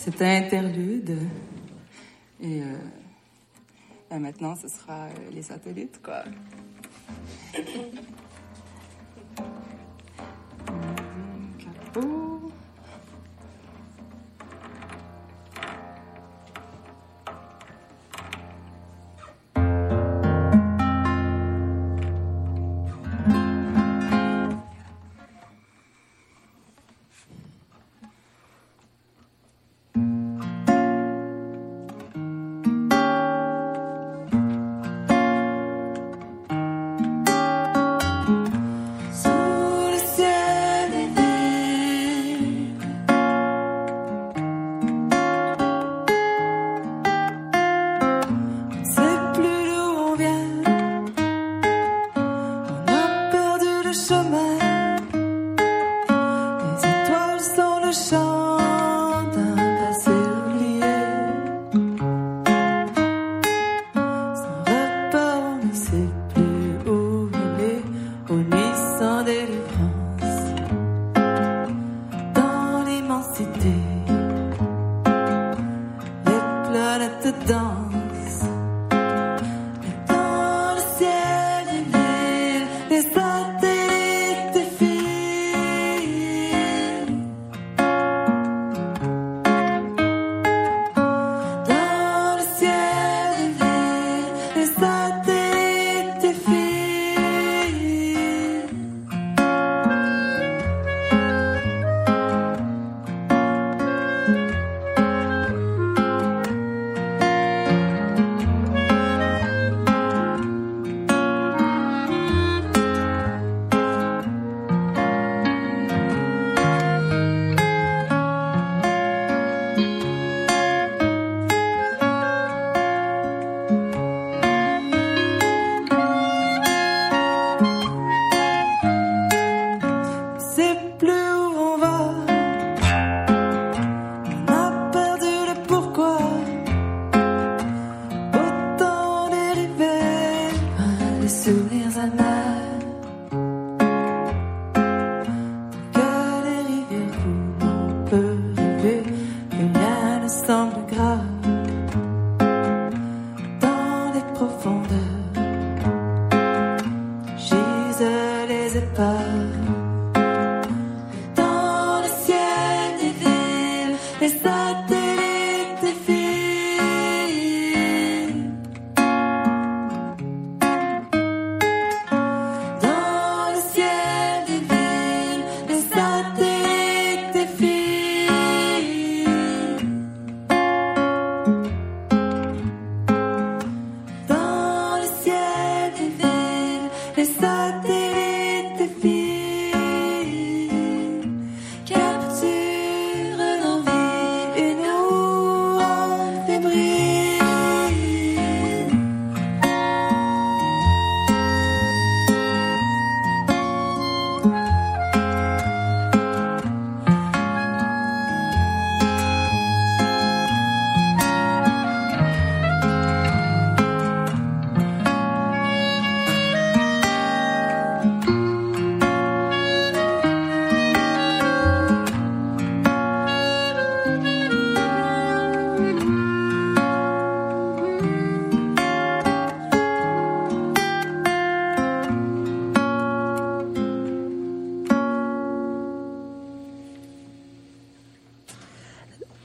C'était 0.04 0.26
interlude. 0.26 1.18
Et 2.42 2.62
euh, 2.62 2.76
ben 4.10 4.20
maintenant, 4.20 4.54
ce 4.54 4.68
sera 4.68 5.06
euh, 5.06 5.10
les 5.32 5.44
satellites, 5.44 6.02
quoi. 6.04 6.26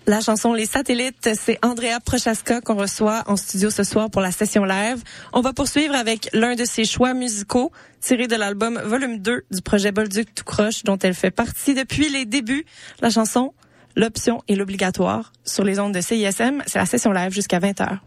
La 0.09 0.23
chanson 0.23 0.55
Les 0.55 0.65
Satellites, 0.65 1.29
c'est 1.39 1.59
Andrea 1.63 2.01
Prochaska 2.03 2.63
qu'on 2.63 2.77
reçoit 2.77 3.25
en 3.27 3.37
studio 3.37 3.69
ce 3.69 3.83
soir 3.83 4.09
pour 4.09 4.23
la 4.23 4.31
session 4.31 4.65
live. 4.65 5.03
On 5.35 5.43
va 5.43 5.53
poursuivre 5.53 5.95
avec 5.95 6.31
l'un 6.33 6.55
de 6.55 6.65
ses 6.65 6.87
choix 6.87 7.13
musicaux 7.13 7.73
tiré 8.01 8.27
de 8.27 8.35
l'album 8.35 8.81
Volume 8.83 9.19
2 9.19 9.45
du 9.51 9.61
projet 9.61 9.93
Bolduc 9.93 10.35
tout 10.35 10.45
croche 10.45 10.83
dont 10.83 10.97
elle 10.97 11.13
fait 11.13 11.31
partie 11.31 11.75
depuis 11.75 12.09
les 12.09 12.25
débuts. 12.25 12.65
La 13.03 13.11
chanson 13.11 13.53
L'option 13.97 14.43
et 14.49 14.57
l'obligatoire 14.57 15.31
sur 15.45 15.63
les 15.63 15.79
ondes 15.79 15.93
de 15.93 16.01
CISM, 16.01 16.63
c'est 16.67 16.79
la 16.79 16.87
session 16.87 17.13
live 17.13 17.33
jusqu'à 17.33 17.59
20h. 17.59 17.99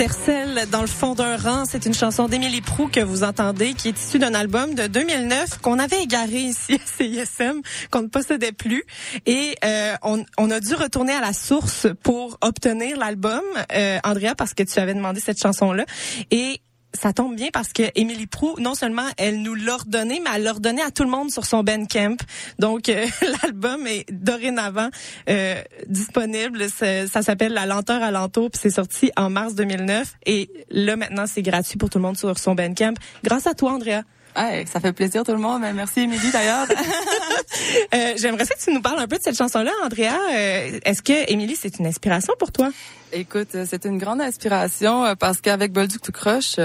Dans 0.00 0.80
le 0.80 0.86
fond 0.86 1.14
d'un 1.14 1.36
rang, 1.36 1.66
c'est 1.66 1.84
une 1.84 1.92
chanson 1.92 2.26
d'Émilie 2.26 2.62
Prou 2.62 2.88
que 2.88 3.00
vous 3.00 3.22
entendez, 3.22 3.74
qui 3.74 3.88
est 3.88 4.00
issue 4.00 4.18
d'un 4.18 4.32
album 4.32 4.74
de 4.74 4.86
2009 4.86 5.58
qu'on 5.60 5.78
avait 5.78 6.02
égaré 6.02 6.38
ici 6.38 6.76
à 6.76 7.02
CISM, 7.04 7.60
qu'on 7.90 8.02
ne 8.02 8.06
possédait 8.08 8.52
plus. 8.52 8.84
Et 9.26 9.56
euh, 9.62 9.94
on, 10.02 10.24
on, 10.38 10.50
a 10.50 10.60
dû 10.60 10.74
retourner 10.74 11.12
à 11.12 11.20
la 11.20 11.34
source 11.34 11.86
pour 12.02 12.38
obtenir 12.40 12.96
l'album, 12.96 13.42
euh, 13.74 13.98
Andrea, 14.02 14.34
parce 14.34 14.54
que 14.54 14.62
tu 14.62 14.78
avais 14.78 14.94
demandé 14.94 15.20
cette 15.20 15.38
chanson-là. 15.38 15.84
Et 16.30 16.62
ça 16.92 17.12
tombe 17.12 17.36
bien 17.36 17.48
parce 17.52 17.72
que 17.72 17.82
Émilie 17.94 18.26
Prou, 18.26 18.54
non 18.58 18.74
seulement 18.74 19.06
elle 19.16 19.42
nous 19.42 19.54
l'a 19.54 19.74
ordonné, 19.74 20.20
mais 20.22 20.30
elle 20.34 20.42
l'a 20.42 20.50
ordonné 20.50 20.82
à 20.82 20.90
tout 20.90 21.04
le 21.04 21.10
monde 21.10 21.30
sur 21.30 21.44
son 21.46 21.62
Bandcamp. 21.62 22.16
Donc 22.58 22.88
euh, 22.88 23.06
l'album 23.42 23.86
est 23.86 24.10
dorénavant 24.12 24.88
euh, 25.28 25.62
disponible. 25.86 26.66
Ça 26.70 27.22
s'appelle 27.22 27.52
La 27.52 27.66
lenteur 27.66 28.02
à 28.02 28.10
puis 28.28 28.48
c'est 28.54 28.70
sorti 28.70 29.10
en 29.16 29.30
mars 29.30 29.54
2009. 29.54 30.16
Et 30.26 30.50
là 30.70 30.96
maintenant, 30.96 31.26
c'est 31.26 31.42
gratuit 31.42 31.78
pour 31.78 31.90
tout 31.90 31.98
le 31.98 32.02
monde 32.02 32.16
sur 32.16 32.38
son 32.38 32.54
Bandcamp. 32.54 32.94
Grâce 33.24 33.46
à 33.46 33.54
toi, 33.54 33.72
Andrea. 33.72 34.02
Ouais, 34.36 34.64
ça 34.70 34.80
fait 34.80 34.92
plaisir 34.92 35.24
tout 35.24 35.32
le 35.32 35.38
monde. 35.38 35.62
Merci 35.74 36.00
Émilie 36.00 36.30
d'ailleurs. 36.32 36.66
euh, 37.94 38.12
J'aimerais 38.16 38.44
que 38.44 38.64
tu 38.64 38.72
nous 38.72 38.80
parles 38.80 39.00
un 39.00 39.08
peu 39.08 39.18
de 39.18 39.22
cette 39.22 39.36
chanson-là, 39.36 39.72
Andrea. 39.84 40.16
Euh, 40.32 40.78
est-ce 40.84 41.02
que 41.02 41.30
Émilie, 41.30 41.56
c'est 41.56 41.78
une 41.78 41.86
inspiration 41.86 42.34
pour 42.38 42.52
toi? 42.52 42.70
Écoute, 43.12 43.48
euh, 43.56 43.66
c'est 43.68 43.86
une 43.86 43.98
grande 43.98 44.20
inspiration 44.20 45.04
euh, 45.04 45.14
parce 45.16 45.40
qu'avec 45.40 45.72
Bolduc 45.72 46.00
tout 46.00 46.12
croche 46.12 46.56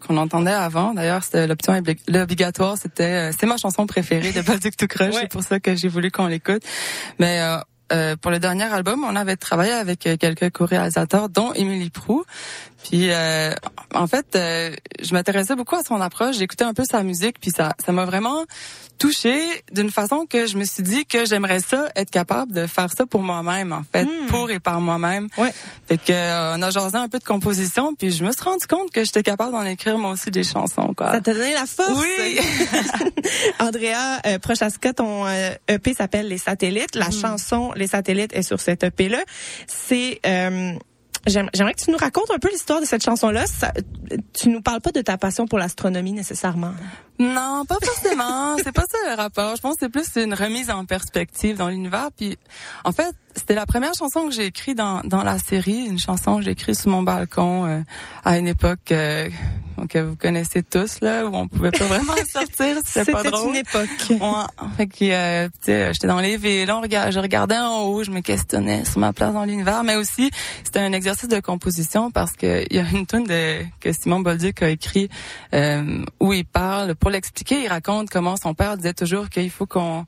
qu'on 0.00 0.16
entendait 0.16 0.50
avant, 0.50 0.94
d'ailleurs 0.94 1.22
c'était 1.22 1.46
l'option 1.46 1.74
obligatoire, 1.74 2.78
c'était 2.78 3.30
c'est 3.38 3.46
ma 3.46 3.58
chanson 3.58 3.86
préférée 3.86 4.32
de 4.32 4.40
Bolduc 4.40 4.76
tout 4.76 4.86
croche, 4.86 5.14
c'est 5.14 5.30
pour 5.30 5.42
ça 5.42 5.60
que 5.60 5.76
j'ai 5.76 5.88
voulu 5.88 6.10
qu'on 6.10 6.26
l'écoute. 6.26 6.62
Mais 7.18 7.40
euh, 7.92 8.16
pour 8.16 8.30
le 8.30 8.38
dernier 8.38 8.64
album, 8.64 9.04
on 9.04 9.16
avait 9.16 9.36
travaillé 9.36 9.72
avec 9.72 10.06
euh, 10.06 10.16
quelques 10.16 10.50
co-réalisateurs, 10.50 11.28
dont 11.28 11.52
Émilie 11.52 11.90
Prou. 11.90 12.24
Puis, 12.84 13.10
euh, 13.10 13.52
en 13.94 14.06
fait, 14.06 14.26
je 14.34 15.12
m'intéressais 15.12 15.54
beaucoup 15.54 15.76
à 15.76 15.82
son 15.82 16.00
approche. 16.00 16.36
J'écoutais 16.36 16.64
un 16.64 16.72
peu 16.72 16.84
sa 16.84 17.02
musique, 17.02 17.38
puis 17.40 17.50
ça, 17.50 17.74
ça 17.84 17.92
m'a 17.92 18.04
vraiment 18.04 18.44
touchée 19.00 19.42
d'une 19.72 19.90
façon 19.90 20.26
que 20.26 20.46
je 20.46 20.56
me 20.56 20.64
suis 20.64 20.82
dit 20.82 21.06
que 21.06 21.24
j'aimerais 21.24 21.60
ça 21.60 21.88
être 21.96 22.10
capable 22.10 22.52
de 22.52 22.66
faire 22.66 22.92
ça 22.96 23.06
pour 23.06 23.22
moi-même, 23.22 23.72
en 23.72 23.82
fait, 23.90 24.04
hmm. 24.04 24.26
pour 24.28 24.50
et 24.50 24.60
par 24.60 24.80
moi-même. 24.80 25.28
Ouais. 25.38 25.52
Fait 25.88 25.98
que 25.98 26.54
on 26.56 26.62
a 26.62 26.70
jasé 26.70 26.96
un 26.96 27.08
peu 27.08 27.18
de 27.18 27.24
composition, 27.24 27.94
puis 27.94 28.12
je 28.12 28.24
me 28.24 28.30
suis 28.30 28.42
rendu 28.42 28.66
compte 28.66 28.90
que 28.92 29.04
j'étais 29.04 29.22
capable 29.22 29.52
d'en 29.52 29.64
écrire 29.64 29.98
moi 29.98 30.12
aussi 30.12 30.30
des 30.30 30.44
chansons. 30.44 30.92
Quoi. 30.94 31.12
Ça 31.12 31.20
t'a 31.20 31.32
donné 31.32 31.54
la 31.54 31.66
force. 31.66 31.98
Oui. 31.98 32.38
Andrea 33.58 34.20
euh, 34.26 34.38
Prochaska, 34.38 34.92
ton 34.92 35.26
EP 35.28 35.94
s'appelle 35.94 36.28
Les 36.28 36.38
Satellites. 36.38 36.94
La 36.94 37.08
hmm. 37.08 37.12
chanson 37.12 37.72
les 37.74 37.86
satellites 37.86 38.34
est 38.34 38.42
sur 38.42 38.60
cette 38.60 38.84
EP-là. 38.84 39.22
C'est 39.66 40.20
euh, 40.26 40.72
J'aimerais 41.26 41.74
que 41.74 41.84
tu 41.84 41.90
nous 41.90 41.98
racontes 41.98 42.30
un 42.30 42.38
peu 42.38 42.48
l'histoire 42.50 42.80
de 42.80 42.86
cette 42.86 43.04
chanson-là. 43.04 43.44
Tu 44.32 44.48
nous 44.48 44.62
parles 44.62 44.80
pas 44.80 44.90
de 44.90 45.02
ta 45.02 45.18
passion 45.18 45.46
pour 45.46 45.58
l'astronomie 45.58 46.12
nécessairement. 46.12 46.72
Non, 47.18 47.64
pas 47.66 47.76
forcément. 47.82 48.56
c'est 48.64 48.72
pas 48.72 48.84
ça 48.90 49.10
le 49.10 49.16
rapport. 49.16 49.54
Je 49.56 49.60
pense 49.60 49.74
que 49.74 49.80
c'est 49.80 49.88
plus 49.90 50.16
une 50.16 50.32
remise 50.32 50.70
en 50.70 50.86
perspective 50.86 51.58
dans 51.58 51.68
l'univers. 51.68 52.08
Puis, 52.16 52.38
en 52.84 52.92
fait, 52.92 53.14
c'était 53.40 53.54
la 53.54 53.64
première 53.64 53.94
chanson 53.94 54.28
que 54.28 54.34
j'ai 54.34 54.44
écrite 54.44 54.76
dans, 54.76 55.00
dans 55.02 55.24
la 55.24 55.38
série, 55.38 55.86
une 55.86 55.98
chanson 55.98 56.36
que 56.36 56.42
j'ai 56.42 56.50
écrite 56.50 56.74
sous 56.74 56.90
mon 56.90 57.02
balcon 57.02 57.64
euh, 57.64 57.80
à 58.22 58.36
une 58.38 58.46
époque 58.46 58.92
euh, 58.92 59.30
que 59.88 59.98
vous 59.98 60.14
connaissez 60.14 60.62
tous 60.62 61.00
là, 61.00 61.24
où 61.24 61.34
on 61.34 61.48
pouvait 61.48 61.70
pas 61.70 61.86
vraiment 61.86 62.12
sortir, 62.30 62.76
c'était 62.84 63.10
pas 63.10 63.22
drôle. 63.22 63.48
une 63.48 63.56
époque. 63.56 63.88
Ouais, 64.10 64.66
fait 64.76 64.86
que 64.88 65.04
euh, 65.10 65.48
j'étais 65.92 66.06
dans 66.06 66.20
les 66.20 66.36
villes, 66.36 66.68
je 66.68 67.18
regardais 67.18 67.56
en 67.56 67.84
haut, 67.84 68.04
je 68.04 68.10
me 68.10 68.20
questionnais 68.20 68.84
sur 68.84 68.98
ma 68.98 69.14
place 69.14 69.32
dans 69.32 69.46
l'univers, 69.46 69.84
mais 69.84 69.96
aussi 69.96 70.30
c'était 70.62 70.80
un 70.80 70.92
exercice 70.92 71.28
de 71.28 71.40
composition 71.40 72.10
parce 72.10 72.32
que 72.32 72.66
il 72.68 72.76
y 72.76 72.78
a 72.78 72.84
une 72.92 73.06
tune 73.06 73.24
de 73.24 73.64
que 73.80 73.90
Simon 73.92 74.20
Bolduc 74.20 74.62
a 74.62 74.68
écrit 74.68 75.08
euh, 75.54 76.04
où 76.20 76.34
il 76.34 76.44
parle 76.44 76.94
pour 76.94 77.08
l'expliquer, 77.08 77.62
il 77.62 77.68
raconte 77.68 78.10
comment 78.10 78.36
son 78.36 78.52
père 78.52 78.76
disait 78.76 78.92
toujours 78.92 79.30
qu'il 79.30 79.50
faut 79.50 79.66
qu'on 79.66 80.04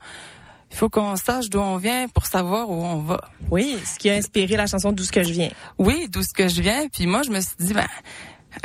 il 0.72 0.76
faut 0.76 0.88
qu'on 0.88 1.16
sache 1.16 1.50
d'où 1.50 1.60
on 1.60 1.76
vient 1.76 2.08
pour 2.08 2.26
savoir 2.26 2.68
où 2.70 2.82
on 2.82 2.98
va. 2.98 3.20
Oui, 3.50 3.78
ce 3.84 3.98
qui 3.98 4.08
a 4.10 4.14
inspiré 4.14 4.56
la 4.56 4.66
chanson 4.66 4.90
D'où 4.90 5.04
ce 5.04 5.12
que 5.12 5.22
je 5.22 5.32
viens. 5.32 5.50
Oui, 5.78 6.08
d'où 6.10 6.22
ce 6.22 6.32
que 6.32 6.48
je 6.48 6.62
viens. 6.62 6.88
Puis 6.88 7.06
moi, 7.06 7.22
je 7.22 7.30
me 7.30 7.40
suis 7.40 7.56
dit, 7.60 7.74
ben, 7.74 7.86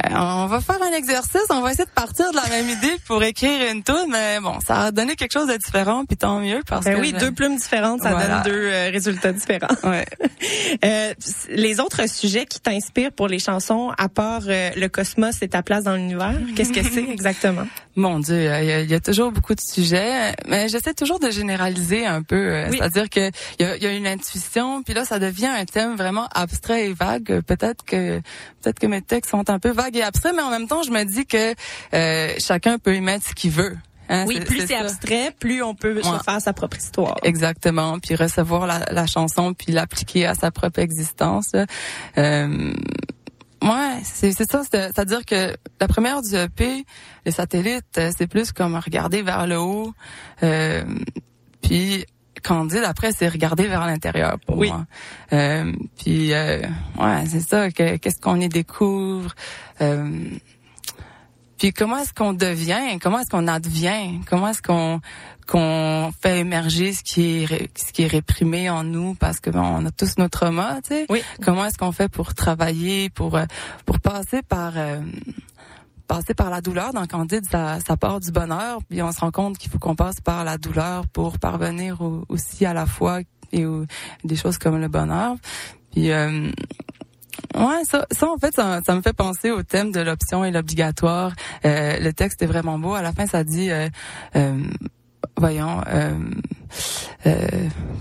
euh, 0.05 0.09
on 0.15 0.47
va 0.47 0.59
faire 0.61 0.81
un 0.81 0.95
exercice, 0.95 1.45
on 1.49 1.61
va 1.61 1.71
essayer 1.71 1.85
de 1.85 1.91
partir 1.91 2.31
de 2.31 2.35
la 2.35 2.47
même 2.49 2.69
idée 2.69 2.95
pour 3.05 3.23
écrire 3.23 3.71
une 3.71 3.83
tune, 3.83 4.07
mais 4.09 4.39
bon, 4.41 4.59
ça 4.65 4.81
a 4.81 4.91
donné 4.91 5.15
quelque 5.15 5.31
chose 5.31 5.47
de 5.47 5.55
différent, 5.55 6.05
puis 6.05 6.17
tant 6.17 6.39
mieux 6.39 6.61
parce 6.67 6.85
ben 6.85 6.95
que 6.95 7.01
oui, 7.01 7.13
deux 7.13 7.31
plumes 7.31 7.55
différentes, 7.55 8.01
ça 8.01 8.11
donne 8.11 8.43
deux 8.43 8.69
euh, 8.69 8.89
résultats 8.91 9.31
différents. 9.31 9.67
Ouais. 9.83 10.05
euh, 10.85 11.13
les 11.49 11.79
autres 11.79 12.07
sujets 12.09 12.45
qui 12.45 12.59
t'inspirent 12.59 13.13
pour 13.13 13.27
les 13.27 13.39
chansons, 13.39 13.91
à 13.97 14.09
part 14.09 14.43
euh, 14.47 14.71
le 14.75 14.87
cosmos 14.89 15.41
et 15.41 15.47
ta 15.47 15.63
place 15.63 15.85
dans 15.85 15.95
l'univers, 15.95 16.37
qu'est-ce 16.55 16.73
que 16.73 16.83
c'est 16.83 17.09
exactement? 17.09 17.67
Mon 17.97 18.19
Dieu, 18.19 18.49
il 18.61 18.89
y, 18.89 18.93
a, 18.93 18.99
toujours 18.99 19.31
beaucoup 19.31 19.55
de 19.55 19.61
sujets, 19.61 20.33
mais 20.47 20.69
j'essaie 20.69 20.93
toujours 20.93 21.19
de 21.19 21.31
généraliser 21.31 22.05
un 22.05 22.21
peu, 22.21 22.63
c'est-à-dire 22.71 23.09
que 23.09 23.31
il 23.59 23.65
y 23.65 23.69
a, 23.69 23.75
y 23.77 23.87
a, 23.87 23.91
une 23.91 24.05
intuition, 24.05 24.83
puis 24.83 24.93
là 24.93 25.03
ça 25.03 25.17
devient 25.17 25.47
un 25.47 25.65
thème 25.65 25.95
vraiment 25.95 26.27
abstrait 26.33 26.87
et 26.89 26.93
vague. 26.93 27.41
Peut-être 27.41 27.83
que 27.83 28.21
peut-être 28.61 28.79
que 28.79 28.87
mes 28.87 29.01
textes 29.01 29.31
sont 29.31 29.49
un 29.49 29.59
peu 29.59 29.71
vague 29.71 29.97
et 29.97 30.03
abstrait, 30.03 30.31
mais 30.31 30.43
en 30.43 30.51
même 30.51 30.67
temps, 30.67 30.83
je 30.83 30.91
me 30.91 31.03
dis 31.03 31.25
que 31.25 31.55
euh, 31.93 32.33
chacun 32.37 32.77
peut 32.77 32.95
y 32.95 33.01
mettre 33.01 33.27
ce 33.27 33.33
qu'il 33.33 33.51
veut. 33.51 33.77
Hein, 34.09 34.25
oui, 34.27 34.39
plus 34.39 34.65
c'est 34.65 34.75
abstrait, 34.75 35.33
plus 35.37 35.61
on 35.61 35.75
peut 35.75 36.01
se 36.01 36.23
faire 36.23 36.39
sa 36.39 36.53
propre 36.53 36.77
histoire. 36.77 37.17
Exactement, 37.23 37.99
puis 37.99 38.15
recevoir 38.15 38.65
la, 38.65 38.85
la 38.91 39.05
chanson, 39.05 39.53
puis 39.53 39.73
l'appliquer 39.73 40.25
à 40.25 40.33
sa 40.33 40.49
propre 40.51 40.79
existence. 40.79 41.51
Euh, 42.17 42.73
ouais, 43.61 43.99
c'est 44.03 44.31
ça, 44.31 44.61
c'est-à-dire 44.69 45.25
que 45.25 45.55
la 45.79 45.87
première 45.87 46.21
du 46.21 46.35
EP, 46.35 46.85
les 47.25 47.31
satellites, 47.31 47.97
euh, 47.97 48.11
c'est 48.15 48.27
plus 48.27 48.51
comme 48.51 48.75
regarder 48.75 49.21
vers 49.21 49.47
le 49.47 49.59
haut, 49.59 49.93
euh, 50.43 50.83
puis 51.61 52.05
Candide, 52.43 52.83
après, 52.85 53.11
c'est 53.11 53.27
regarder 53.27 53.67
vers 53.67 53.85
l'intérieur 53.85 54.37
pour 54.45 54.57
oui. 54.57 54.69
moi. 54.69 54.85
Euh, 55.33 55.71
puis, 55.97 56.33
euh, 56.33 56.61
ouais, 56.99 57.25
c'est 57.27 57.41
ça. 57.41 57.69
Qu'est-ce 57.71 58.21
qu'on 58.21 58.39
y 58.39 58.49
découvre 58.49 59.33
euh, 59.81 60.29
Puis, 61.57 61.73
comment 61.73 61.97
est-ce 61.97 62.13
qu'on 62.13 62.33
devient? 62.33 62.99
Comment 63.01 63.19
est-ce 63.19 63.29
qu'on 63.29 63.47
advient? 63.47 64.21
Comment 64.29 64.49
est-ce 64.49 64.61
qu'on 64.61 65.01
qu'on 65.47 66.11
fait 66.21 66.39
émerger 66.39 66.91
ce 66.91 67.03
qui 67.03 67.43
est 67.43 67.69
ce 67.77 67.93
qui 67.93 68.03
est 68.03 68.07
réprimé 68.07 68.69
en 68.69 68.83
nous? 68.83 69.15
Parce 69.15 69.39
que 69.39 69.49
bon, 69.49 69.61
on 69.61 69.85
a 69.85 69.91
tous 69.91 70.17
nos 70.17 70.27
traumas, 70.27 70.81
tu 70.81 70.89
sais. 70.89 71.05
Oui. 71.09 71.21
Comment 71.41 71.65
est-ce 71.65 71.77
qu'on 71.77 71.91
fait 71.91 72.09
pour 72.09 72.33
travailler, 72.35 73.09
pour 73.09 73.35
euh, 73.37 73.45
pour 73.85 73.99
passer 73.99 74.41
par 74.41 74.73
euh, 74.75 74.99
passer 76.07 76.33
par 76.33 76.49
la 76.49 76.61
douleur? 76.61 76.93
Dans 76.93 77.07
Candide, 77.07 77.45
ça, 77.49 77.79
ça 77.79 77.97
part 77.97 78.19
du 78.19 78.31
bonheur, 78.31 78.79
puis 78.89 79.01
on 79.01 79.11
se 79.11 79.19
rend 79.21 79.31
compte 79.31 79.57
qu'il 79.57 79.71
faut 79.71 79.79
qu'on 79.79 79.95
passe 79.95 80.19
par 80.21 80.43
la 80.43 80.57
douleur 80.57 81.07
pour 81.07 81.39
parvenir 81.39 82.01
aussi 82.29 82.65
à 82.65 82.73
la 82.73 82.85
foi 82.85 83.21
et 83.53 83.65
des 84.23 84.35
choses 84.35 84.57
comme 84.57 84.79
le 84.79 84.89
bonheur. 84.89 85.35
Puis 85.91 86.11
euh, 86.11 86.51
Ouais, 87.55 87.83
ça, 87.83 88.05
ça 88.11 88.27
en 88.27 88.37
fait, 88.37 88.53
ça, 88.55 88.81
me 88.89 89.01
fait 89.01 89.13
penser 89.13 89.51
au 89.51 89.63
thème 89.63 89.91
de 89.91 89.99
l'option 89.99 90.43
et 90.45 90.51
l'obligatoire. 90.51 91.33
Euh, 91.65 91.99
le 91.99 92.13
texte 92.13 92.41
est 92.41 92.47
vraiment 92.47 92.79
beau. 92.79 92.93
À 92.93 93.01
la 93.01 93.13
fin, 93.13 93.25
ça 93.25 93.43
dit, 93.43 93.71
euh, 93.71 93.89
euh 94.35 94.57
voyons, 95.37 95.81
euh, 95.87 96.17
euh, 97.25 97.47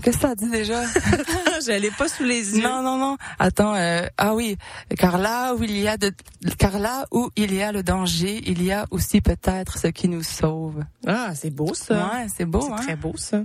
qu'est-ce 0.01 0.17
que 0.17 0.27
ça 0.27 0.35
dit 0.35 0.49
déjà? 0.49 0.83
Je 1.65 1.79
l'ai 1.79 1.91
pas 1.91 2.07
sous 2.07 2.23
les 2.23 2.57
yeux. 2.57 2.63
Non, 2.63 2.81
non, 2.81 2.97
non. 2.97 3.17
Attends. 3.39 3.75
Euh, 3.75 4.07
ah 4.17 4.35
oui, 4.35 4.57
car 4.97 5.17
là 5.17 5.53
où 5.53 5.63
il 5.63 5.77
y 5.77 5.87
a 5.87 5.97
de, 5.97 6.11
car 6.57 6.79
là 6.79 7.05
où 7.11 7.29
il 7.35 7.53
y 7.53 7.61
a 7.61 7.71
le 7.71 7.83
danger, 7.83 8.41
il 8.45 8.63
y 8.63 8.71
a 8.71 8.85
aussi 8.91 9.21
peut-être 9.21 9.77
ce 9.77 9.87
qui 9.87 10.07
nous 10.07 10.23
sauve. 10.23 10.83
Ah, 11.05 11.33
c'est 11.35 11.51
beau 11.51 11.73
ça. 11.73 12.11
Ouais, 12.13 12.27
c'est 12.35 12.45
beau. 12.45 12.61
C'est 12.61 12.71
hein? 12.71 12.75
très 12.77 12.95
beau 12.95 13.13
ça. 13.15 13.41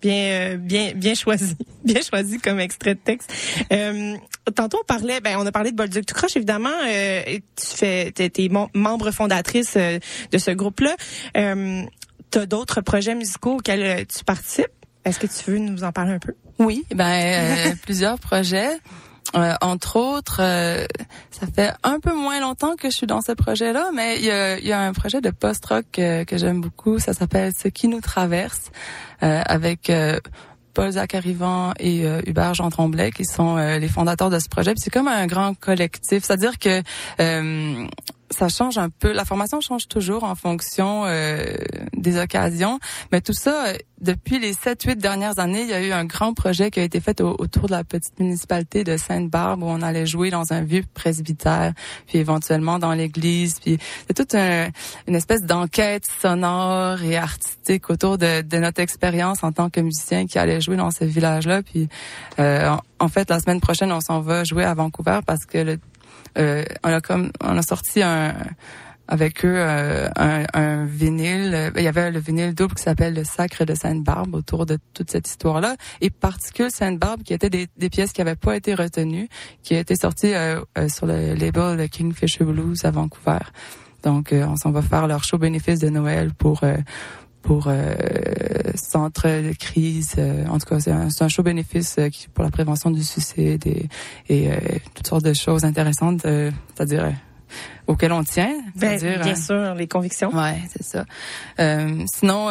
Bien, 0.00 0.56
bien, 0.56 0.92
bien 0.94 1.14
choisi, 1.14 1.56
bien 1.84 2.00
choisi 2.02 2.38
comme 2.38 2.60
extrait 2.60 2.94
de 2.94 3.00
texte. 3.00 3.32
Euh, 3.72 4.16
tantôt 4.54 4.78
on 4.80 4.84
parlait, 4.84 5.20
ben 5.20 5.36
on 5.38 5.46
a 5.46 5.52
parlé 5.52 5.72
de 5.72 5.76
Bolduc 5.76 6.06
Tu 6.06 6.14
croches 6.14 6.36
évidemment. 6.36 6.70
Euh, 6.88 7.22
tu 7.56 7.66
fais, 7.76 8.10
t'es, 8.12 8.32
es 8.38 8.48
membre 8.74 9.10
fondatrice 9.10 9.74
euh, 9.76 9.98
de 10.32 10.38
ce 10.38 10.50
groupe-là. 10.50 10.96
Euh, 11.36 11.82
tu 12.30 12.38
as 12.38 12.46
d'autres 12.46 12.80
projets 12.80 13.14
musicaux 13.14 13.56
auxquels 13.56 13.82
euh, 13.82 14.04
tu 14.04 14.24
participes? 14.24 14.70
Est-ce 15.04 15.18
que 15.18 15.26
tu 15.26 15.50
veux 15.50 15.58
nous 15.58 15.84
en 15.84 15.92
parler 15.92 16.12
un 16.12 16.18
peu? 16.18 16.34
Oui, 16.58 16.84
ben 16.94 17.68
euh, 17.70 17.74
plusieurs 17.82 18.18
projets. 18.18 18.78
Euh, 19.36 19.54
entre 19.60 19.96
autres, 19.96 20.40
ça 21.30 21.46
fait 21.54 21.72
un 21.82 22.00
peu 22.00 22.14
moins 22.14 22.40
longtemps 22.40 22.76
que 22.76 22.90
je 22.90 22.96
suis 22.96 23.06
dans 23.06 23.20
ce 23.20 23.32
projet-là, 23.32 23.90
mais 23.94 24.16
il 24.16 24.24
y 24.24 24.30
a, 24.30 24.58
y 24.58 24.72
a, 24.72 24.80
un 24.80 24.92
projet 24.92 25.20
de 25.20 25.30
post-rock 25.30 25.84
que, 25.92 26.24
j'aime 26.32 26.60
beaucoup. 26.60 26.98
Ça 26.98 27.14
s'appelle 27.14 27.52
Ce 27.56 27.68
qui 27.68 27.88
nous 27.88 28.00
traverse, 28.00 28.70
avec 29.20 29.92
Paul 30.74 30.90
Zacarivan 30.90 31.74
et 31.78 32.04
Hubert 32.26 32.54
Jean 32.54 32.70
Tremblay, 32.70 33.12
qui 33.12 33.24
sont 33.24 33.56
les 33.56 33.88
fondateurs 33.88 34.30
de 34.30 34.38
ce 34.38 34.48
projet. 34.48 34.72
C'est 34.76 34.90
comme 34.90 35.08
un 35.08 35.26
grand 35.26 35.54
collectif, 35.54 36.24
c'est-à-dire 36.24 36.58
que 36.58 36.82
ça 38.30 38.48
change 38.48 38.78
un 38.78 38.90
peu. 38.90 39.12
La 39.12 39.24
formation 39.24 39.60
change 39.60 39.88
toujours 39.88 40.24
en 40.24 40.34
fonction 40.34 41.04
euh, 41.04 41.56
des 41.96 42.18
occasions, 42.18 42.78
mais 43.12 43.20
tout 43.20 43.32
ça, 43.32 43.66
euh, 43.66 43.74
depuis 44.00 44.38
les 44.38 44.54
7-8 44.54 44.96
dernières 44.96 45.38
années, 45.38 45.62
il 45.62 45.68
y 45.68 45.74
a 45.74 45.82
eu 45.82 45.92
un 45.92 46.04
grand 46.04 46.32
projet 46.32 46.70
qui 46.70 46.80
a 46.80 46.82
été 46.82 47.00
fait 47.00 47.20
autour 47.20 47.66
de 47.66 47.72
la 47.72 47.84
petite 47.84 48.18
municipalité 48.18 48.82
de 48.82 48.96
Sainte-Barbe 48.96 49.62
où 49.62 49.66
on 49.66 49.82
allait 49.82 50.06
jouer 50.06 50.30
dans 50.30 50.52
un 50.52 50.62
vieux 50.62 50.84
presbytère, 50.94 51.74
puis 52.06 52.18
éventuellement 52.18 52.78
dans 52.78 52.94
l'église. 52.94 53.58
Puis 53.60 53.78
c'est 54.06 54.14
toute 54.14 54.34
une 54.34 55.14
espèce 55.14 55.42
d'enquête 55.42 56.08
sonore 56.22 57.02
et 57.02 57.16
artistique 57.16 57.90
autour 57.90 58.16
de, 58.16 58.42
notre 58.58 58.80
expérience 58.80 59.44
en 59.44 59.52
tant 59.52 59.68
que 59.68 59.80
musicien 59.80 60.26
qui 60.26 60.38
allait 60.38 60.60
jouer 60.60 60.76
dans 60.76 60.90
ce 60.90 61.04
village-là. 61.04 61.62
Puis 61.62 61.88
euh, 62.38 62.74
en 62.98 63.08
fait, 63.08 63.28
la 63.28 63.40
semaine 63.40 63.60
prochaine, 63.60 63.92
on 63.92 64.00
s'en 64.00 64.20
va 64.20 64.44
jouer 64.44 64.64
à 64.64 64.72
Vancouver 64.74 65.20
parce 65.26 65.44
que 65.44 65.58
le 65.58 65.78
euh, 66.38 66.64
on 66.84 66.88
a 66.88 67.00
comme 67.00 67.30
on 67.40 67.56
a 67.56 67.62
sorti 67.62 68.02
un 68.02 68.34
avec 69.10 69.44
eux 69.44 69.56
euh, 69.56 70.08
un, 70.16 70.84
vinyle. 70.84 71.72
Il 71.76 71.82
y 71.82 71.88
avait 71.88 72.12
le 72.12 72.20
vinyle 72.20 72.54
double 72.54 72.74
qui 72.76 72.84
s'appelle 72.84 73.14
Le 73.14 73.24
Sacre 73.24 73.64
de 73.64 73.74
Sainte-Barbe 73.74 74.36
autour 74.36 74.66
de 74.66 74.78
toute 74.94 75.10
cette 75.10 75.28
histoire-là. 75.28 75.74
Et 76.00 76.10
Particule 76.10 76.70
Sainte-Barbe, 76.70 77.24
qui 77.24 77.34
étaient 77.34 77.50
des, 77.50 77.66
pièces 77.90 78.12
qui 78.12 78.20
n'avaient 78.20 78.36
pas 78.36 78.54
été 78.54 78.72
retenues, 78.72 79.28
qui 79.64 79.74
étaient 79.74 79.96
sorties 79.96 80.32
euh, 80.32 80.60
sur 80.88 81.06
le 81.06 81.34
label 81.34 81.76
de 81.76 81.86
Kingfisher 81.86 82.44
Blues 82.44 82.84
à 82.84 82.92
Vancouver. 82.92 83.40
Donc, 84.04 84.32
on 84.32 84.56
s'en 84.56 84.70
va 84.70 84.80
faire 84.80 85.08
leur 85.08 85.24
show 85.24 85.36
bénéfice 85.36 85.80
de 85.80 85.90
Noël 85.90 86.32
pour 86.32 86.62
pour 87.42 87.66
euh, 87.68 87.94
centre 88.74 89.28
de 89.28 89.52
crise. 89.52 90.14
Euh, 90.18 90.46
en 90.46 90.58
tout 90.58 90.66
cas, 90.66 90.80
c'est 90.80 90.90
un, 90.90 91.08
un, 91.20 91.28
show 91.28 91.42
bénéfice 91.42 91.96
euh, 91.98 92.08
qui, 92.08 92.28
pour 92.28 92.44
la 92.44 92.50
prévention 92.50 92.90
du 92.90 93.02
suicide 93.02 93.66
et, 93.66 93.88
et 94.28 94.50
euh, 94.50 94.56
toutes 94.94 95.06
sortes 95.06 95.24
de 95.24 95.32
choses 95.32 95.64
intéressantes, 95.64 96.22
c'est-à-dire 96.22 97.12
auxquelles 97.86 98.12
on 98.12 98.22
tient. 98.22 98.54
Ben, 98.76 98.98
bien 99.22 99.34
sûr, 99.34 99.74
les 99.74 99.88
convictions. 99.88 100.34
Ouais, 100.34 100.58
c'est 100.68 100.82
ça. 100.82 101.04
sinon, 102.06 102.48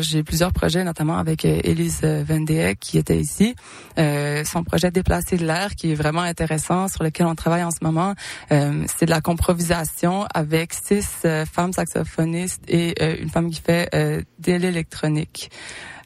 j'ai 0.00 0.22
plusieurs 0.22 0.52
projets, 0.52 0.84
notamment 0.84 1.18
avec 1.18 1.44
Elise 1.44 2.00
euh, 2.04 2.24
Vendée 2.26 2.74
qui 2.78 2.98
était 2.98 3.18
ici. 3.18 3.54
Euh, 3.98 4.44
son 4.44 4.64
projet 4.64 4.90
Déplacer 4.90 5.36
de 5.36 5.46
l'air, 5.46 5.74
qui 5.74 5.92
est 5.92 5.94
vraiment 5.94 6.22
intéressant, 6.22 6.88
sur 6.88 7.02
lequel 7.02 7.26
on 7.26 7.34
travaille 7.34 7.64
en 7.64 7.70
ce 7.70 7.78
moment, 7.82 8.14
euh, 8.52 8.84
c'est 8.96 9.06
de 9.06 9.10
la 9.10 9.20
comprovisation 9.20 10.26
avec 10.32 10.72
six 10.72 11.06
euh, 11.24 11.44
femmes 11.44 11.72
saxophonistes 11.72 12.62
et 12.68 13.20
une 13.20 13.28
femme 13.28 13.50
qui 13.50 13.60
fait 13.60 13.88
de 13.92 14.52
l'électronique. 14.52 15.50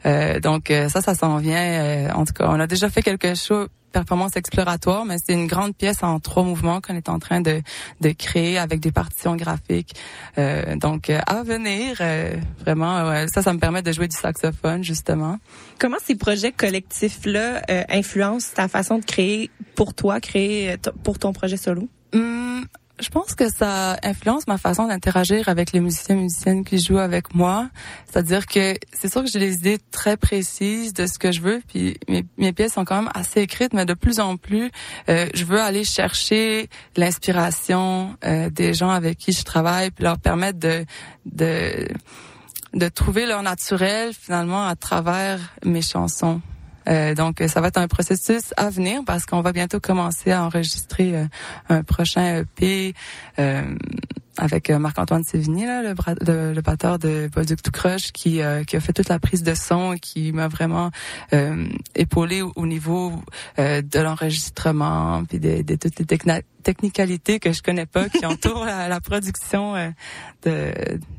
Donc 0.04 0.72
ça, 0.88 1.00
ça 1.00 1.14
s'en 1.14 1.38
vient. 1.38 2.14
en 2.14 2.24
tout 2.24 2.32
cas, 2.32 2.46
on 2.48 2.58
a 2.60 2.66
déjà 2.66 2.88
fait 2.88 3.02
quelque 3.02 3.34
chose 3.34 3.68
performance 3.90 4.36
exploratoire, 4.36 5.04
mais 5.04 5.16
c'est 5.24 5.34
une 5.34 5.46
grande 5.46 5.76
pièce 5.76 6.02
en 6.02 6.20
trois 6.20 6.42
mouvements 6.42 6.80
qu'on 6.80 6.94
est 6.94 7.08
en 7.08 7.18
train 7.18 7.40
de, 7.40 7.62
de 8.00 8.10
créer 8.10 8.58
avec 8.58 8.80
des 8.80 8.92
partitions 8.92 9.36
graphiques. 9.36 9.94
Euh, 10.38 10.76
donc, 10.76 11.10
euh, 11.10 11.20
à 11.26 11.42
venir, 11.42 11.96
euh, 12.00 12.36
vraiment, 12.60 13.26
ça, 13.28 13.42
ça 13.42 13.52
me 13.52 13.58
permet 13.58 13.82
de 13.82 13.92
jouer 13.92 14.08
du 14.08 14.16
saxophone, 14.16 14.82
justement. 14.82 15.38
Comment 15.78 15.98
ces 16.02 16.14
projets 16.14 16.52
collectifs-là 16.52 17.62
euh, 17.70 17.82
influencent 17.88 18.54
ta 18.54 18.68
façon 18.68 18.98
de 18.98 19.04
créer 19.04 19.50
pour 19.74 19.94
toi, 19.94 20.20
créer 20.20 20.76
pour 21.02 21.18
ton 21.18 21.32
projet 21.32 21.56
solo? 21.56 21.88
Hum, 22.14 22.64
je 23.00 23.08
pense 23.08 23.34
que 23.34 23.50
ça 23.50 23.96
influence 24.02 24.46
ma 24.46 24.58
façon 24.58 24.86
d'interagir 24.86 25.48
avec 25.48 25.72
les 25.72 25.80
musiciens 25.80 26.16
et 26.16 26.20
musiciennes 26.20 26.64
qui 26.64 26.78
jouent 26.78 26.98
avec 26.98 27.34
moi. 27.34 27.68
C'est-à-dire 28.06 28.46
que 28.46 28.74
c'est 28.92 29.10
sûr 29.10 29.22
que 29.22 29.30
j'ai 29.30 29.38
des 29.38 29.54
idées 29.54 29.78
très 29.90 30.16
précises 30.16 30.92
de 30.92 31.06
ce 31.06 31.18
que 31.18 31.32
je 31.32 31.40
veux, 31.40 31.62
puis 31.68 31.98
mes, 32.36 32.52
pièces 32.52 32.74
sont 32.74 32.84
quand 32.84 33.02
même 33.02 33.10
assez 33.14 33.40
écrites, 33.40 33.72
mais 33.72 33.86
de 33.86 33.94
plus 33.94 34.20
en 34.20 34.36
plus, 34.36 34.70
euh, 35.08 35.26
je 35.34 35.44
veux 35.44 35.60
aller 35.60 35.84
chercher 35.84 36.68
l'inspiration 36.96 38.16
euh, 38.24 38.50
des 38.50 38.74
gens 38.74 38.90
avec 38.90 39.18
qui 39.18 39.32
je 39.32 39.44
travaille, 39.44 39.90
puis 39.90 40.04
leur 40.04 40.18
permettre 40.18 40.58
de, 40.58 40.84
de 41.26 41.88
de 42.74 42.88
trouver 42.88 43.26
leur 43.26 43.42
naturel 43.42 44.12
finalement 44.14 44.64
à 44.66 44.76
travers 44.76 45.40
mes 45.64 45.82
chansons. 45.82 46.40
Euh, 46.88 47.14
donc, 47.14 47.42
ça 47.46 47.60
va 47.60 47.68
être 47.68 47.78
un 47.78 47.88
processus 47.88 48.54
à 48.56 48.70
venir 48.70 49.02
parce 49.06 49.26
qu'on 49.26 49.40
va 49.40 49.52
bientôt 49.52 49.80
commencer 49.80 50.32
à 50.32 50.44
enregistrer 50.44 51.16
euh, 51.16 51.24
un 51.68 51.82
prochain 51.82 52.42
EP 52.42 52.94
euh, 53.38 53.62
avec 54.36 54.70
Marc-Antoine 54.70 55.22
Sévigny, 55.22 55.66
là, 55.66 55.82
le, 55.82 55.94
le, 56.20 56.54
le, 56.54 56.60
batteur 56.62 56.98
de 56.98 57.28
Bolduc 57.34 57.60
Tout 57.60 57.72
Crush, 57.72 58.10
qui, 58.12 58.40
qui 58.66 58.76
a 58.76 58.80
fait 58.80 58.92
toute 58.94 59.10
la 59.10 59.18
prise 59.18 59.42
de 59.42 59.52
son 59.54 59.92
et 59.92 59.98
qui 59.98 60.32
m'a 60.32 60.48
vraiment 60.48 60.90
épaulé 61.94 62.40
au, 62.40 62.66
niveau 62.66 63.12
de 63.58 64.00
l'enregistrement 64.00 65.24
puis 65.24 65.40
de, 65.40 65.60
de, 65.60 65.74
toutes 65.74 65.98
les 65.98 66.42
technicalités 66.62 67.38
que 67.38 67.52
je 67.52 67.60
connais 67.62 67.84
pas 67.84 68.08
qui 68.08 68.24
entourent 68.24 68.64
la, 68.64 68.88
la 68.88 69.00
production 69.00 69.74
de, 70.42 70.72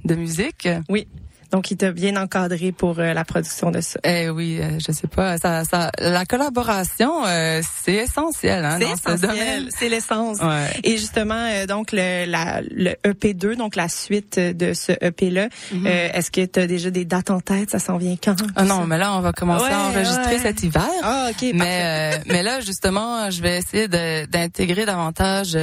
de 0.04 0.16
musique. 0.16 0.68
Oui. 0.90 1.08
Donc, 1.52 1.70
il 1.70 1.78
t'a 1.78 1.92
bien 1.92 2.16
encadré 2.16 2.72
pour 2.72 3.00
euh, 3.00 3.14
la 3.14 3.26
production 3.26 3.72
de 3.72 3.82
ça. 3.82 4.00
Eh 4.06 4.30
oui, 4.30 4.60
euh, 4.62 4.80
je 4.80 4.94
sais 4.94 5.08
pas. 5.08 5.38
Ça, 5.38 5.66
ça, 5.66 5.92
la 6.00 6.26
collaboration, 6.26 7.26
euh, 7.26 7.62
c'est 7.84 7.96
essentiel 7.96 8.64
hein, 8.64 8.80
dans 8.80 8.94
essentiel, 8.94 9.68
C'est 9.78 9.90
l'essence. 9.90 10.38
Et 10.84 10.98
justement, 10.98 11.66
donc 11.68 11.92
le, 11.92 12.26
la, 12.26 12.62
le 12.62 12.92
EP2, 13.04 13.58
donc 13.58 13.76
la 13.76 13.90
suite 13.90 14.40
de 14.40 14.74
ce 14.74 14.94
EP-là, 15.02 15.50
mhm. 15.74 15.88
est-ce 15.88 16.32
que 16.32 16.46
tu 16.46 16.60
as 16.60 16.68
déjà 16.68 16.90
des 16.90 17.04
dates 17.04 17.32
en 17.32 17.42
tête? 17.42 17.70
Ça 17.70 17.80
s'en 17.80 17.98
vient 17.98 18.16
quand 18.22 18.36
ah 18.56 18.64
Non, 18.64 18.86
mais 18.86 18.98
là, 18.98 19.14
on 19.18 19.22
va 19.22 19.34
commencer 19.34 19.72
à 19.72 19.90
enregistrer 19.90 20.40
cet 20.40 20.64
hiver. 20.64 20.88
Ah, 21.04 21.28
ok. 21.32 21.52
Mais 21.54 22.22
mais 22.28 22.44
là, 22.44 22.62
justement, 22.62 23.30
je 23.30 23.42
vais 23.42 23.58
essayer 23.58 23.88
d'intégrer 23.88 24.86
davantage 24.86 25.58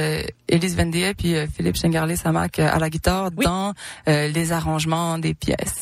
Elise 0.47 0.77
Vendier 0.77 1.13
puis 1.15 1.33
Philippe 1.55 1.77
Chengarlé-Samac 1.77 2.59
à 2.59 2.77
la 2.77 2.89
guitare 2.89 3.31
dans 3.31 3.73
les 4.05 4.51
arrangements 4.51 5.17
des 5.17 5.33
pièces. 5.33 5.78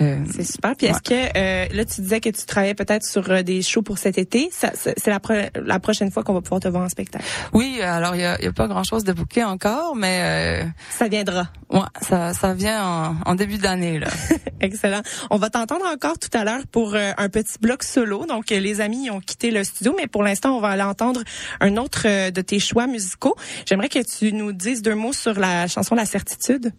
Euh, 0.00 0.18
c'est 0.34 0.44
super. 0.44 0.74
Puis 0.76 0.86
est-ce 0.86 1.02
que 1.02 1.14
euh, 1.14 1.66
là 1.72 1.84
tu 1.84 2.00
disais 2.00 2.20
que 2.20 2.28
tu 2.28 2.44
travaillais 2.46 2.74
peut-être 2.74 3.04
sur 3.04 3.30
euh, 3.30 3.42
des 3.42 3.62
shows 3.62 3.82
pour 3.82 3.98
cet 3.98 4.18
été 4.18 4.50
C'est 4.52 5.06
la, 5.06 5.20
la 5.54 5.80
prochaine 5.80 6.10
fois 6.10 6.22
qu'on 6.22 6.34
va 6.34 6.40
pouvoir 6.40 6.60
te 6.60 6.68
voir 6.68 6.84
en 6.84 6.88
spectacle. 6.88 7.24
Oui, 7.52 7.80
alors 7.82 8.14
il 8.14 8.22
y 8.22 8.24
a, 8.24 8.40
y 8.42 8.46
a, 8.46 8.52
pas 8.52 8.68
grand-chose 8.68 9.04
de 9.04 9.12
bouquet 9.12 9.44
encore, 9.44 9.96
mais 9.96 10.66
ça 10.90 11.08
viendra. 11.08 11.48
Ouais, 11.70 11.80
ça, 12.00 12.32
ça 12.32 12.54
vient 12.54 12.84
en, 12.84 13.16
en 13.24 13.34
début 13.34 13.58
d'année 13.58 13.98
là. 13.98 14.08
Excellent. 14.60 15.02
On 15.30 15.36
va 15.36 15.50
t'entendre 15.50 15.84
encore 15.86 16.18
tout 16.18 16.30
à 16.32 16.44
l'heure 16.44 16.66
pour 16.70 16.94
un 16.94 17.28
petit 17.28 17.58
bloc 17.60 17.82
solo. 17.82 18.26
Donc 18.26 18.50
les 18.50 18.80
amis 18.80 19.10
ont 19.10 19.20
quitté 19.20 19.50
le 19.50 19.64
studio, 19.64 19.94
mais 19.96 20.06
pour 20.06 20.22
l'instant 20.22 20.56
on 20.56 20.60
va 20.60 20.68
aller 20.68 20.82
entendre 20.82 21.22
un 21.60 21.76
autre 21.76 22.30
de 22.30 22.40
tes 22.40 22.58
choix 22.58 22.86
musicaux. 22.86 23.36
J'aimerais 23.66 23.88
que 23.88 24.02
tu 24.02 24.32
nous 24.32 24.52
dises 24.52 24.82
deux 24.82 24.94
mots 24.94 25.12
sur 25.12 25.38
la 25.38 25.66
chanson 25.66 25.94
La 25.94 26.06
Certitude. 26.06 26.72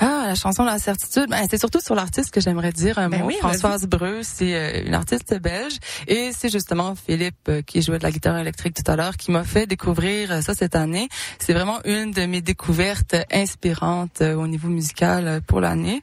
Ah, 0.00 0.24
la 0.28 0.34
chanson 0.36 0.64
La 0.64 0.78
Certitude, 0.78 1.26
ben, 1.28 1.44
c'est 1.50 1.58
surtout 1.58 1.80
sur 1.80 1.96
l'artiste 1.96 2.30
que 2.30 2.40
j'aimerais 2.40 2.70
dire 2.70 2.98
un 2.98 3.08
ben 3.08 3.24
mot. 3.24 3.30
Françoise 3.30 3.86
Breu, 3.86 4.20
c'est 4.22 4.54
euh, 4.54 4.86
une 4.86 4.94
artiste 4.94 5.36
belge 5.40 5.78
et 6.06 6.30
c'est 6.32 6.50
justement 6.50 6.94
Philippe 6.94 7.48
euh, 7.48 7.62
qui 7.62 7.82
jouait 7.82 7.98
de 7.98 8.04
la 8.04 8.12
guitare 8.12 8.38
électrique 8.38 8.74
tout 8.74 8.88
à 8.88 8.94
l'heure 8.94 9.16
qui 9.16 9.32
m'a 9.32 9.42
fait 9.42 9.66
découvrir 9.66 10.30
euh, 10.30 10.40
ça 10.40 10.54
cette 10.54 10.76
année. 10.76 11.08
C'est 11.40 11.52
vraiment 11.52 11.80
une 11.84 12.12
de 12.12 12.26
mes 12.26 12.40
découvertes 12.40 13.16
inspirantes 13.32 14.20
au 14.20 14.46
niveau 14.46 14.68
musical 14.68 15.40
pour 15.46 15.60
l'année. 15.60 16.02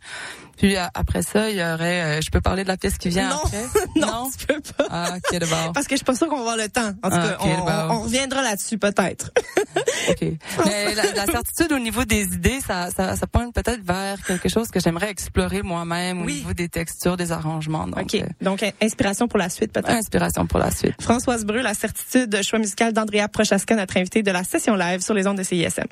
Puis 0.58 0.76
après 0.78 1.22
ça, 1.22 1.50
il 1.50 1.58
y 1.58 1.64
aurait, 1.64 2.22
je 2.22 2.32
peux 2.32 2.42
parler 2.42 2.64
de 2.64 2.68
la 2.68 2.78
pièce 2.78 2.98
qui 2.98 3.10
vient 3.10 3.30
non. 3.30 3.42
après? 3.44 3.66
non, 3.96 4.08
non, 4.08 4.30
tu 4.38 4.46
peux 4.46 4.62
pas. 4.62 4.88
Ah, 4.90 5.18
ok. 5.18 5.40
Parce 5.74 5.88
que 5.88 5.96
je 5.96 5.98
suis 5.98 6.06
pas 6.06 6.16
sûre 6.16 6.28
qu'on 6.28 6.36
va 6.36 6.42
avoir 6.42 6.58
le 6.58 6.70
temps. 6.70 6.92
En 7.04 7.10
tout 7.10 7.16
cas, 7.16 7.38
on, 7.42 7.94
on, 7.94 8.02
reviendra 8.02 8.42
là-dessus 8.42 8.78
peut-être. 8.78 9.32
ok. 10.10 10.22
Mais 10.66 10.96
la, 10.96 11.12
la, 11.12 11.26
certitude 11.26 11.72
au 11.72 11.80
niveau 11.80 12.06
des 12.06 12.24
idées, 12.24 12.60
ça, 12.66 12.90
ça, 12.92 13.16
ça 13.16 13.28
pointe 13.28 13.54
peut-être 13.54 13.84
vers 13.84 14.22
quelque 14.26 14.50
chose 14.50 14.70
que 14.70 14.80
j'aimerais 14.80 15.10
explorer 15.10 15.62
moi-même 15.62 16.22
au 16.22 16.26
niveau 16.26 16.54
des 16.54 16.70
textures, 16.70 17.18
des 17.18 17.32
arrangements. 17.32 17.88
Donc, 17.88 18.00
OK. 18.00 18.16
Euh, 18.16 18.26
donc, 18.42 18.64
inspiration 18.82 19.28
pour 19.28 19.40
la 19.40 19.50
suite, 19.50 19.72
peut-être? 19.72 19.90
Inspiration 19.90 20.46
pour 20.46 20.60
la 20.60 20.72
suite. 20.72 21.02
Françoise 21.02 21.46
Breu, 21.46 21.62
la 21.62 21.74
certitude, 21.74 22.42
choix 22.44 22.60
musical 22.60 22.94
d'Andrea 22.94 23.28
Prochaska, 23.28 23.76
notre 23.76 23.98
invitée 23.98 24.24
de 24.24 24.32
la 24.32 24.44
session 24.44 24.76
live 24.76 25.02
sur 25.02 25.14
les 25.14 25.28
ondes 25.28 25.38
de 25.38 25.44
CISM. 25.44 25.86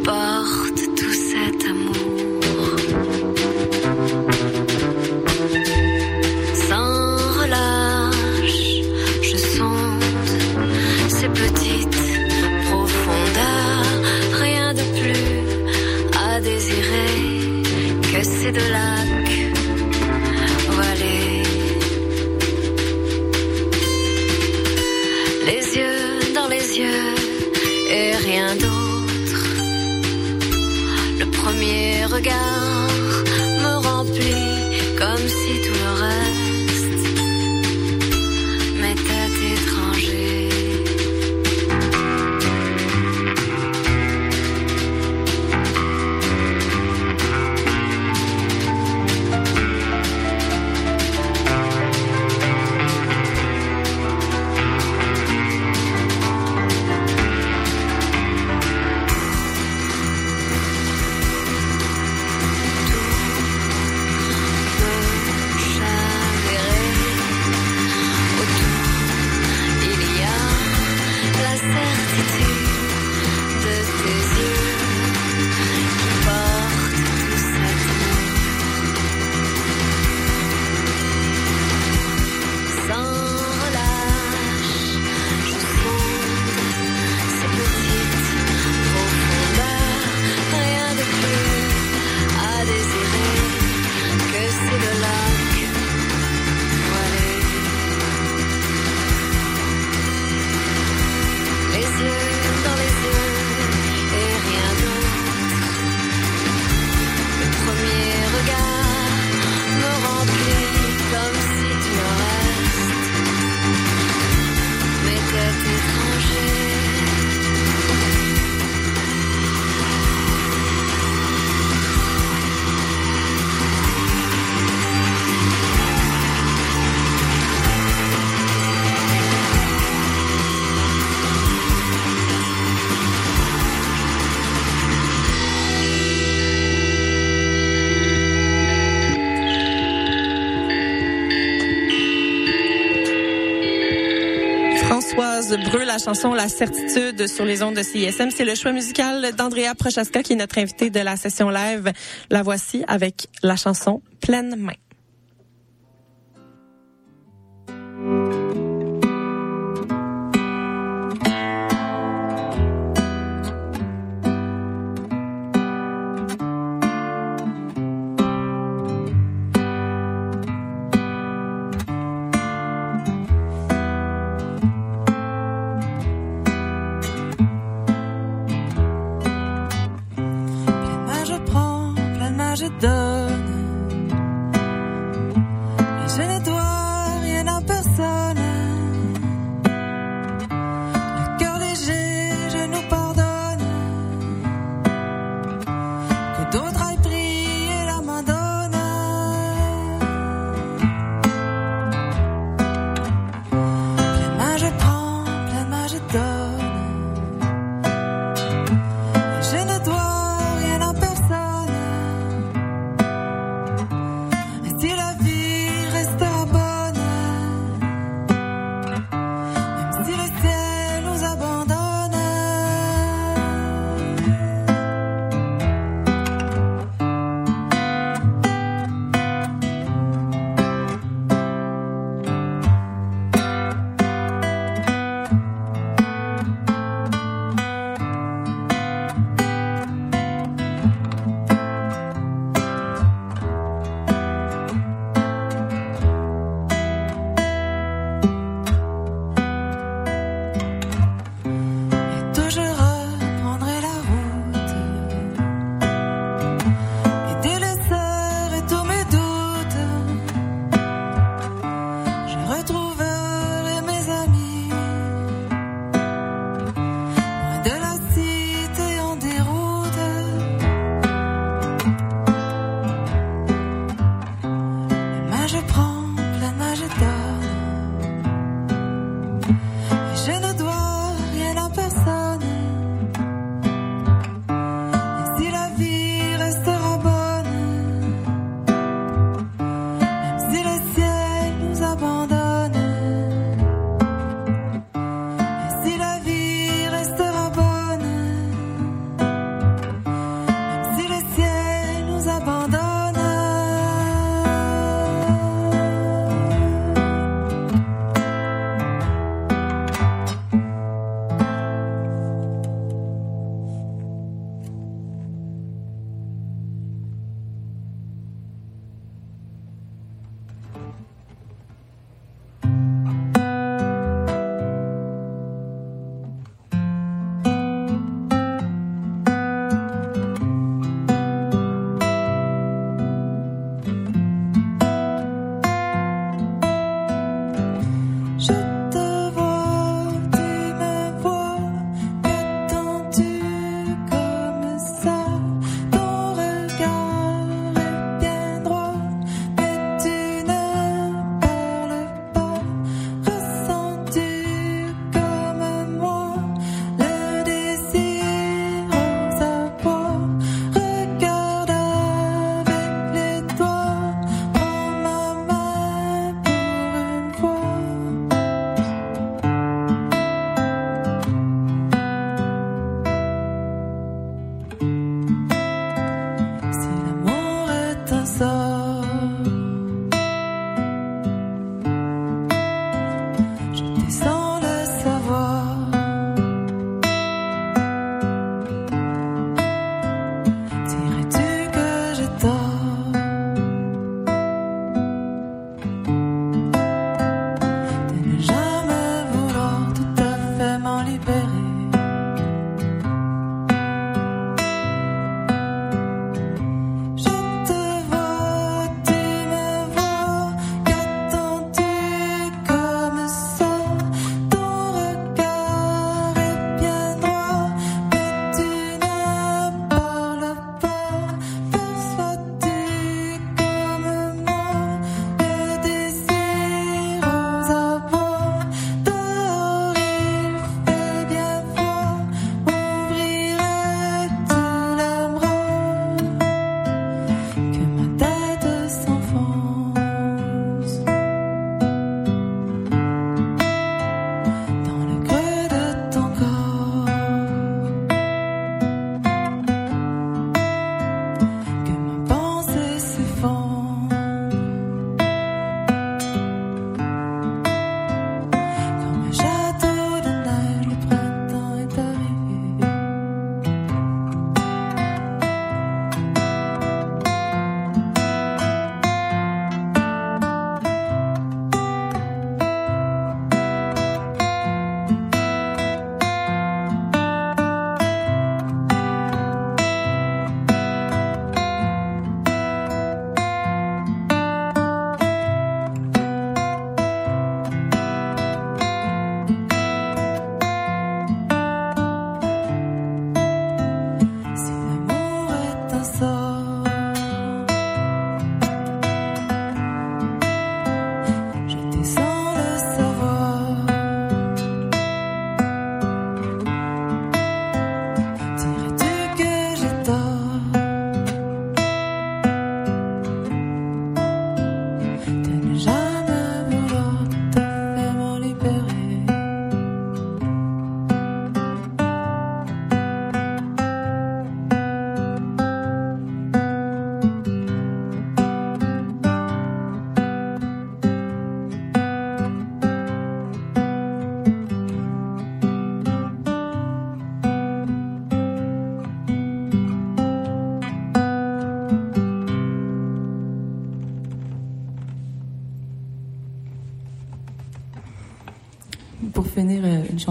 chanson 146.00 146.34
La 146.34 146.48
certitude 146.48 147.28
sur 147.28 147.46
les 147.46 147.62
ondes 147.62 147.76
de 147.76 147.84
CISM. 147.84 148.30
C'est 148.32 148.46
le 148.46 148.56
choix 148.56 148.72
musical 148.72 149.34
d'Andrea 149.36 149.76
Prochaska 149.78 150.24
qui 150.24 150.34
est 150.34 150.36
notre 150.36 150.58
invité 150.58 150.90
de 150.90 151.00
la 151.00 151.18
session 151.18 151.50
live. 151.50 151.92
La 152.30 152.42
voici 152.42 152.84
avec 152.88 153.28
la 153.44 153.56
chanson 153.56 154.02
Pleine 154.22 154.56
main. 154.56 154.74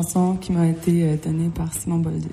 Chanson 0.02 0.36
qui 0.36 0.52
m'a 0.52 0.68
été 0.68 1.02
euh, 1.02 1.16
donnée 1.16 1.50
par 1.52 1.72
Simon 1.74 1.98
Bolduc. 1.98 2.30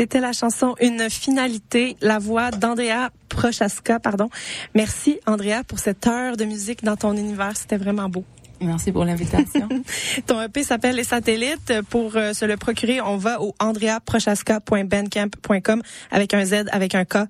C'était 0.00 0.20
la 0.20 0.32
chanson 0.32 0.76
Une 0.80 1.10
finalité, 1.10 1.94
la 2.00 2.18
voix 2.18 2.50
d'Andrea 2.52 3.10
Prochaska, 3.28 4.00
pardon. 4.00 4.30
Merci 4.74 5.20
Andrea 5.26 5.62
pour 5.68 5.78
cette 5.78 6.06
heure 6.06 6.38
de 6.38 6.46
musique 6.46 6.82
dans 6.82 6.96
ton 6.96 7.14
univers, 7.14 7.54
c'était 7.54 7.76
vraiment 7.76 8.08
beau. 8.08 8.24
Merci 8.60 8.92
pour 8.92 9.06
l'invitation. 9.06 9.66
Ton 10.26 10.42
EP 10.42 10.62
s'appelle 10.62 10.96
Les 10.96 11.04
Satellites. 11.04 11.72
Pour 11.88 12.16
euh, 12.16 12.34
se 12.34 12.44
le 12.44 12.58
procurer, 12.58 13.00
on 13.00 13.16
va 13.16 13.40
au 13.40 13.54
andreaprochaska.bandcamp.com 13.58 15.82
avec 16.10 16.34
un 16.34 16.44
Z, 16.44 16.66
avec 16.70 16.94
un 16.94 17.06
K. 17.06 17.20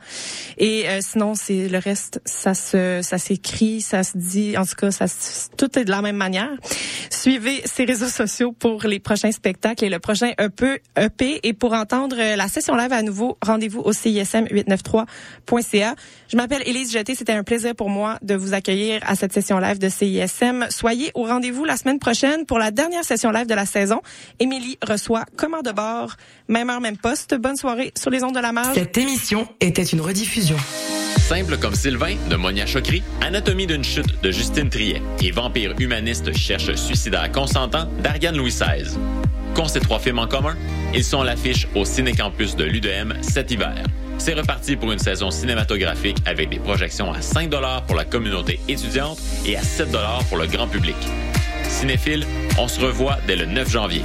Et 0.59 0.89
euh, 0.89 0.99
sinon, 1.01 1.37
c'est 1.37 1.69
le 1.69 1.79
reste, 1.79 2.21
ça 2.25 2.55
se, 2.55 2.99
ça 3.03 3.19
s'écrit, 3.19 3.81
ça 3.81 4.03
se 4.03 4.19
dit. 4.19 4.59
En 4.59 4.65
tout 4.65 4.75
cas, 4.75 4.91
ça, 4.91 5.05
tout 5.57 5.79
est 5.79 5.85
de 5.85 5.91
la 5.91 6.03
même 6.03 6.17
manière. 6.17 6.51
Suivez 7.11 7.63
ses 7.65 7.85
réseaux 7.85 8.09
sociaux 8.09 8.51
pour 8.53 8.83
les 8.85 8.99
prochains 8.99 9.31
spectacles 9.31 9.85
et 9.85 9.89
le 9.89 10.01
prochain 10.01 10.33
EP. 10.39 10.83
EP. 10.97 11.39
Et 11.45 11.53
pour 11.53 11.75
entendre 11.75 12.17
euh, 12.19 12.35
la 12.35 12.49
session 12.49 12.75
live 12.75 12.93
à 12.93 13.03
nouveau, 13.03 13.39
rendez-vous 13.41 13.79
au 13.81 13.93
CISM893.ca. 13.93 15.95
Je 16.29 16.37
m'appelle 16.37 16.63
Élise 16.67 16.91
Jeté. 16.93 17.15
C'était 17.15 17.35
un 17.35 17.45
plaisir 17.45 17.77
pour 17.77 17.89
moi 17.89 18.19
de 18.23 18.35
vous 18.35 18.55
accueillir 18.55 19.01
à 19.07 19.15
cette 19.15 19.33
session 19.33 19.61
live 19.61 19.79
de 19.79 19.89
CISM. 19.89 20.67
Soyez 20.71 21.13
au 21.21 21.25
rendez-vous 21.25 21.65
la 21.65 21.77
semaine 21.77 21.99
prochaine 21.99 22.47
pour 22.47 22.59
la 22.59 22.71
dernière 22.71 23.05
session 23.05 23.31
live 23.31 23.47
de 23.47 23.55
la 23.55 23.67
saison. 23.67 24.01
Émilie 24.39 24.79
reçoit 24.87 25.25
commande 25.37 25.65
de 25.65 25.73
bord, 25.73 26.17
même 26.49 26.71
heure, 26.71 26.81
même 26.81 26.97
poste. 26.97 27.35
Bonne 27.35 27.57
soirée 27.57 27.93
sur 27.97 28.11
les 28.11 28.25
ondes 28.25 28.35
de 28.35 28.41
la 28.41 28.53
marge. 28.53 28.75
Cette 28.75 28.97
émission 28.99 29.47
était 29.61 29.83
une 29.85 30.01
rediffusion. 30.01 30.57
Simple 31.19 31.59
comme 31.59 31.75
Sylvain 31.75 32.17
de 32.29 32.37
Monia 32.37 32.67
Chokri, 32.67 33.03
Anatomie 33.21 33.67
d'une 33.67 33.85
chute 33.85 34.21
de 34.23 34.31
Justine 34.31 34.69
Triet 34.69 35.03
et 35.23 35.31
Vampire 35.31 35.75
humaniste 35.79 36.33
cherche 36.35 36.75
suicidaire 36.75 37.31
consentant 37.31 37.87
d'Ariane 38.03 38.37
Louis 38.37 38.51
XVI. 38.51 38.97
Qu'ont 39.55 39.69
ces 39.69 39.81
trois 39.81 39.99
films 39.99 40.19
en 40.19 40.27
commun? 40.27 40.57
Ils 40.95 41.05
sont 41.05 41.21
à 41.21 41.25
l'affiche 41.25 41.69
au 41.75 41.85
Cinécampus 41.85 42.57
de 42.57 42.65
l'UDM 42.65 43.13
cet 43.23 43.51
hiver. 43.51 43.85
C'est 44.21 44.35
reparti 44.35 44.77
pour 44.77 44.93
une 44.93 44.99
saison 44.99 45.31
cinématographique 45.31 46.19
avec 46.27 46.51
des 46.51 46.59
projections 46.59 47.11
à 47.11 47.23
5 47.23 47.51
pour 47.87 47.97
la 47.97 48.05
communauté 48.05 48.61
étudiante 48.69 49.19
et 49.47 49.57
à 49.57 49.63
7 49.63 49.97
pour 50.29 50.37
le 50.37 50.47
grand 50.47 50.69
public. 50.69 50.95
Cinéphile, 51.63 52.27
on 52.59 52.69
se 52.69 52.81
revoit 52.81 53.17
dès 53.27 53.37
le 53.37 53.47
9 53.47 53.71
janvier. 53.71 54.03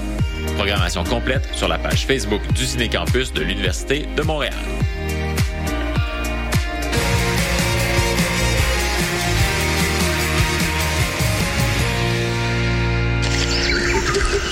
Programmation 0.56 1.04
complète 1.04 1.46
sur 1.54 1.68
la 1.68 1.78
page 1.78 2.06
Facebook 2.06 2.42
du 2.54 2.66
Cinécampus 2.66 3.34
de 3.34 3.42
l'Université 3.42 4.06
de 4.16 4.22
Montréal. 4.22 4.54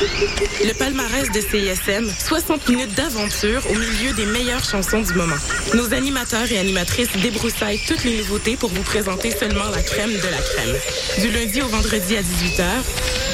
Le 0.04 0.74
palmarès 0.74 1.32
de 1.32 1.40
CISM, 1.40 2.12
60 2.20 2.68
minutes 2.68 2.94
d'aventure 2.94 3.62
au 3.70 3.74
milieu 3.74 4.12
des 4.14 4.26
meilleures 4.26 4.62
chansons 4.64 5.02
du 5.02 5.14
moment. 5.14 5.38
Nos 5.76 5.94
animateurs 5.94 6.52
et 6.52 6.58
animatrices 6.58 7.16
débroussaillent 7.22 7.80
toutes 7.88 8.04
les 8.04 8.18
nouveautés 8.18 8.58
pour 8.58 8.70
vous 8.70 8.84
présenter 8.84 9.32
seulement 9.32 9.70
la 9.74 9.82
crème 9.82 10.12
de 10.12 10.18
la 10.18 10.38
crème. 10.38 10.76
Du 11.22 11.32
lundi 11.32 11.62
au 11.62 11.68
vendredi 11.68 12.18
à 12.18 12.22
18h, 12.22 12.66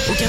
au 0.09 0.13
89.3 0.13 0.21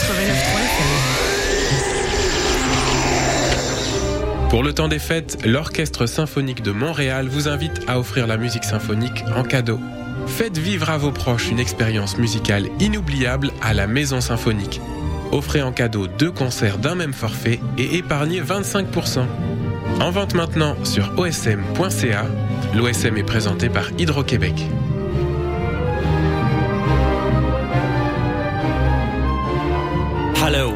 Pour 4.49 4.63
le 4.63 4.73
temps 4.73 4.89
des 4.89 4.99
fêtes, 4.99 5.37
l'Orchestre 5.45 6.07
symphonique 6.07 6.63
de 6.63 6.71
Montréal 6.71 7.29
vous 7.29 7.49
invite 7.49 7.83
à 7.87 7.99
offrir 7.99 8.27
la 8.27 8.39
musique 8.39 8.65
symphonique 8.65 9.25
en 9.37 9.43
cadeau. 9.43 9.79
Faites 10.27 10.57
vivre 10.57 10.89
à 10.89 10.97
vos 10.97 11.13
proches 11.13 11.51
une 11.51 11.61
expérience 11.61 12.17
musicale 12.17 12.71
inoubliable 12.81 13.53
à 13.61 13.75
la 13.75 13.87
Maison 13.87 14.23
Symphonique. 14.23 14.81
Offrez 15.33 15.63
en 15.63 15.73
cadeau 15.73 16.07
deux 16.07 16.33
concerts 16.33 16.79
d'un 16.79 16.95
même 16.95 17.13
forfait 17.13 17.61
et 17.79 17.97
épargnez 17.97 18.41
25%. 18.41 19.25
En 20.01 20.11
vente 20.11 20.35
maintenant 20.35 20.77
sur 20.85 21.13
osm.ca. 21.19 22.27
L'OSM 22.75 23.17
est 23.17 23.25
présenté 23.25 23.69
par 23.69 23.91
Hydro-Québec. 23.99 24.55
Hello, 30.45 30.73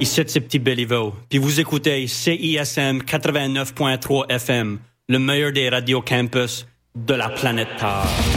ici 0.00 0.22
c'est 0.26 0.40
Petit 0.40 0.58
Béliveau, 0.58 1.14
puis 1.28 1.38
vous 1.38 1.60
écoutez 1.60 2.06
CISM 2.06 2.98
89.3 3.02 4.30
FM, 4.30 4.78
le 5.08 5.18
meilleur 5.18 5.52
des 5.52 5.68
radios 5.68 6.00
campus 6.00 6.66
de 6.96 7.14
la 7.14 7.28
planète 7.28 7.68
Terre. 7.78 8.33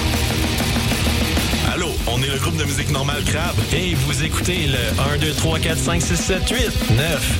On 2.18 2.24
est 2.24 2.28
le 2.30 2.40
groupe 2.40 2.58
de 2.58 2.64
musique 2.64 2.90
normale 2.90 3.24
Crabe 3.24 3.58
et 3.74 3.94
vous 3.94 4.24
écoutez 4.24 4.66
le 4.66 5.14
1, 5.14 5.18
2, 5.20 5.34
3, 5.34 5.60
4, 5.60 5.78
5, 5.78 6.02
6, 6.02 6.16
7, 6.16 6.50
8, 6.50 6.58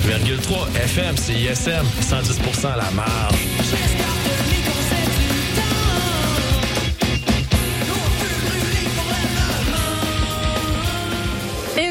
9,3 0.06 0.76
FM, 0.76 1.16
CISM, 1.16 1.84
110% 2.00 2.66
à 2.66 2.76
la 2.76 2.90
marge. 2.92 3.57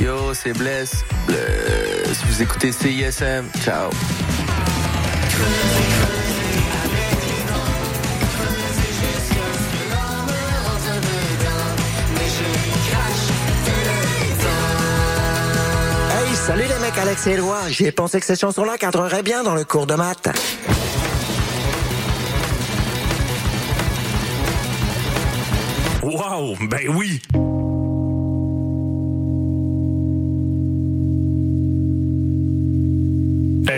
Yo, 0.00 0.32
c'est 0.32 0.54
Bless. 0.54 1.04
Bless. 1.26 2.24
Vous 2.26 2.40
écoutez 2.40 2.72
CISM. 2.72 3.44
Ciao. 3.62 3.90
Hey, 16.10 16.34
salut 16.34 16.62
les 16.62 16.78
mecs, 16.78 16.96
Alex 16.96 17.26
et 17.26 17.32
Éloi. 17.32 17.58
J'ai 17.68 17.92
pensé 17.92 18.20
que 18.20 18.26
ces 18.26 18.36
chansons-là 18.36 18.78
cadreraient 18.78 19.22
bien 19.22 19.42
dans 19.42 19.54
le 19.54 19.64
cours 19.64 19.86
de 19.86 19.96
maths. 19.96 20.30
Wow, 26.02 26.56
ben 26.70 26.88
oui! 26.88 27.20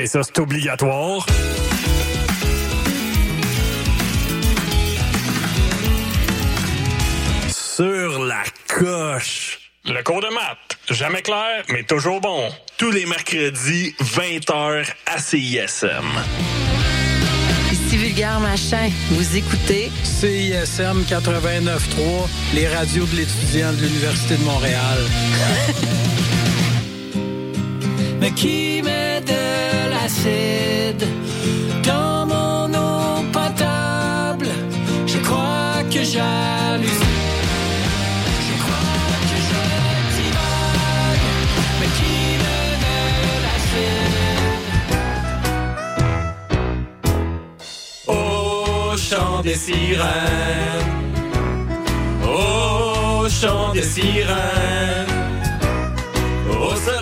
Hey, 0.03 0.09
ça, 0.09 0.21
c'est 0.25 0.41
obligatoire. 0.41 1.25
Sur 7.49 8.25
la 8.25 8.43
coche. 8.67 9.61
Le 9.85 10.03
cours 10.03 10.21
de 10.21 10.27
maths. 10.27 10.77
Jamais 10.91 11.23
clair, 11.23 11.63
mais 11.69 11.85
toujours 11.85 12.21
bon. 12.21 12.49
Tous 12.79 12.91
les 12.91 13.07
mercredis, 13.07 13.95
20h 14.01 14.87
à 15.07 15.19
CISM. 15.19 15.87
Ici 17.71 17.97
Vulgaire 17.97 18.41
Machin, 18.41 18.91
vous 19.11 19.37
écoutez 19.37 19.93
CISM 20.03 21.05
89.3, 21.09 22.29
les 22.55 22.67
radios 22.67 23.07
de 23.07 23.19
l'étudiant 23.19 23.73
de 23.73 23.83
l'Université 23.83 24.37
de 24.37 24.43
Montréal. 24.43 24.99
Mais 28.21 28.33
qui 28.33 28.83
dans 31.85 32.27
mon 32.27 32.69
potable? 33.31 34.49
Je 35.07 35.19
crois 35.19 35.83
que 35.93 36.03
j'hallucine. 36.03 37.21
Je 38.47 38.55
crois 38.63 39.15
que 39.29 39.37
je 39.49 39.63
divague. 40.17 41.27
Mais 41.79 41.91
qui 41.97 42.17
de 42.85 42.97
l'acide? 43.45 44.51
Au 48.09 48.97
chant 48.97 49.41
des 49.43 49.55
sirènes. 49.55 50.91
Au 52.25 53.29
chant 53.29 53.73
des 53.73 53.83
sirènes. 53.83 55.13
Au 56.51 56.75
soleil, 56.77 57.02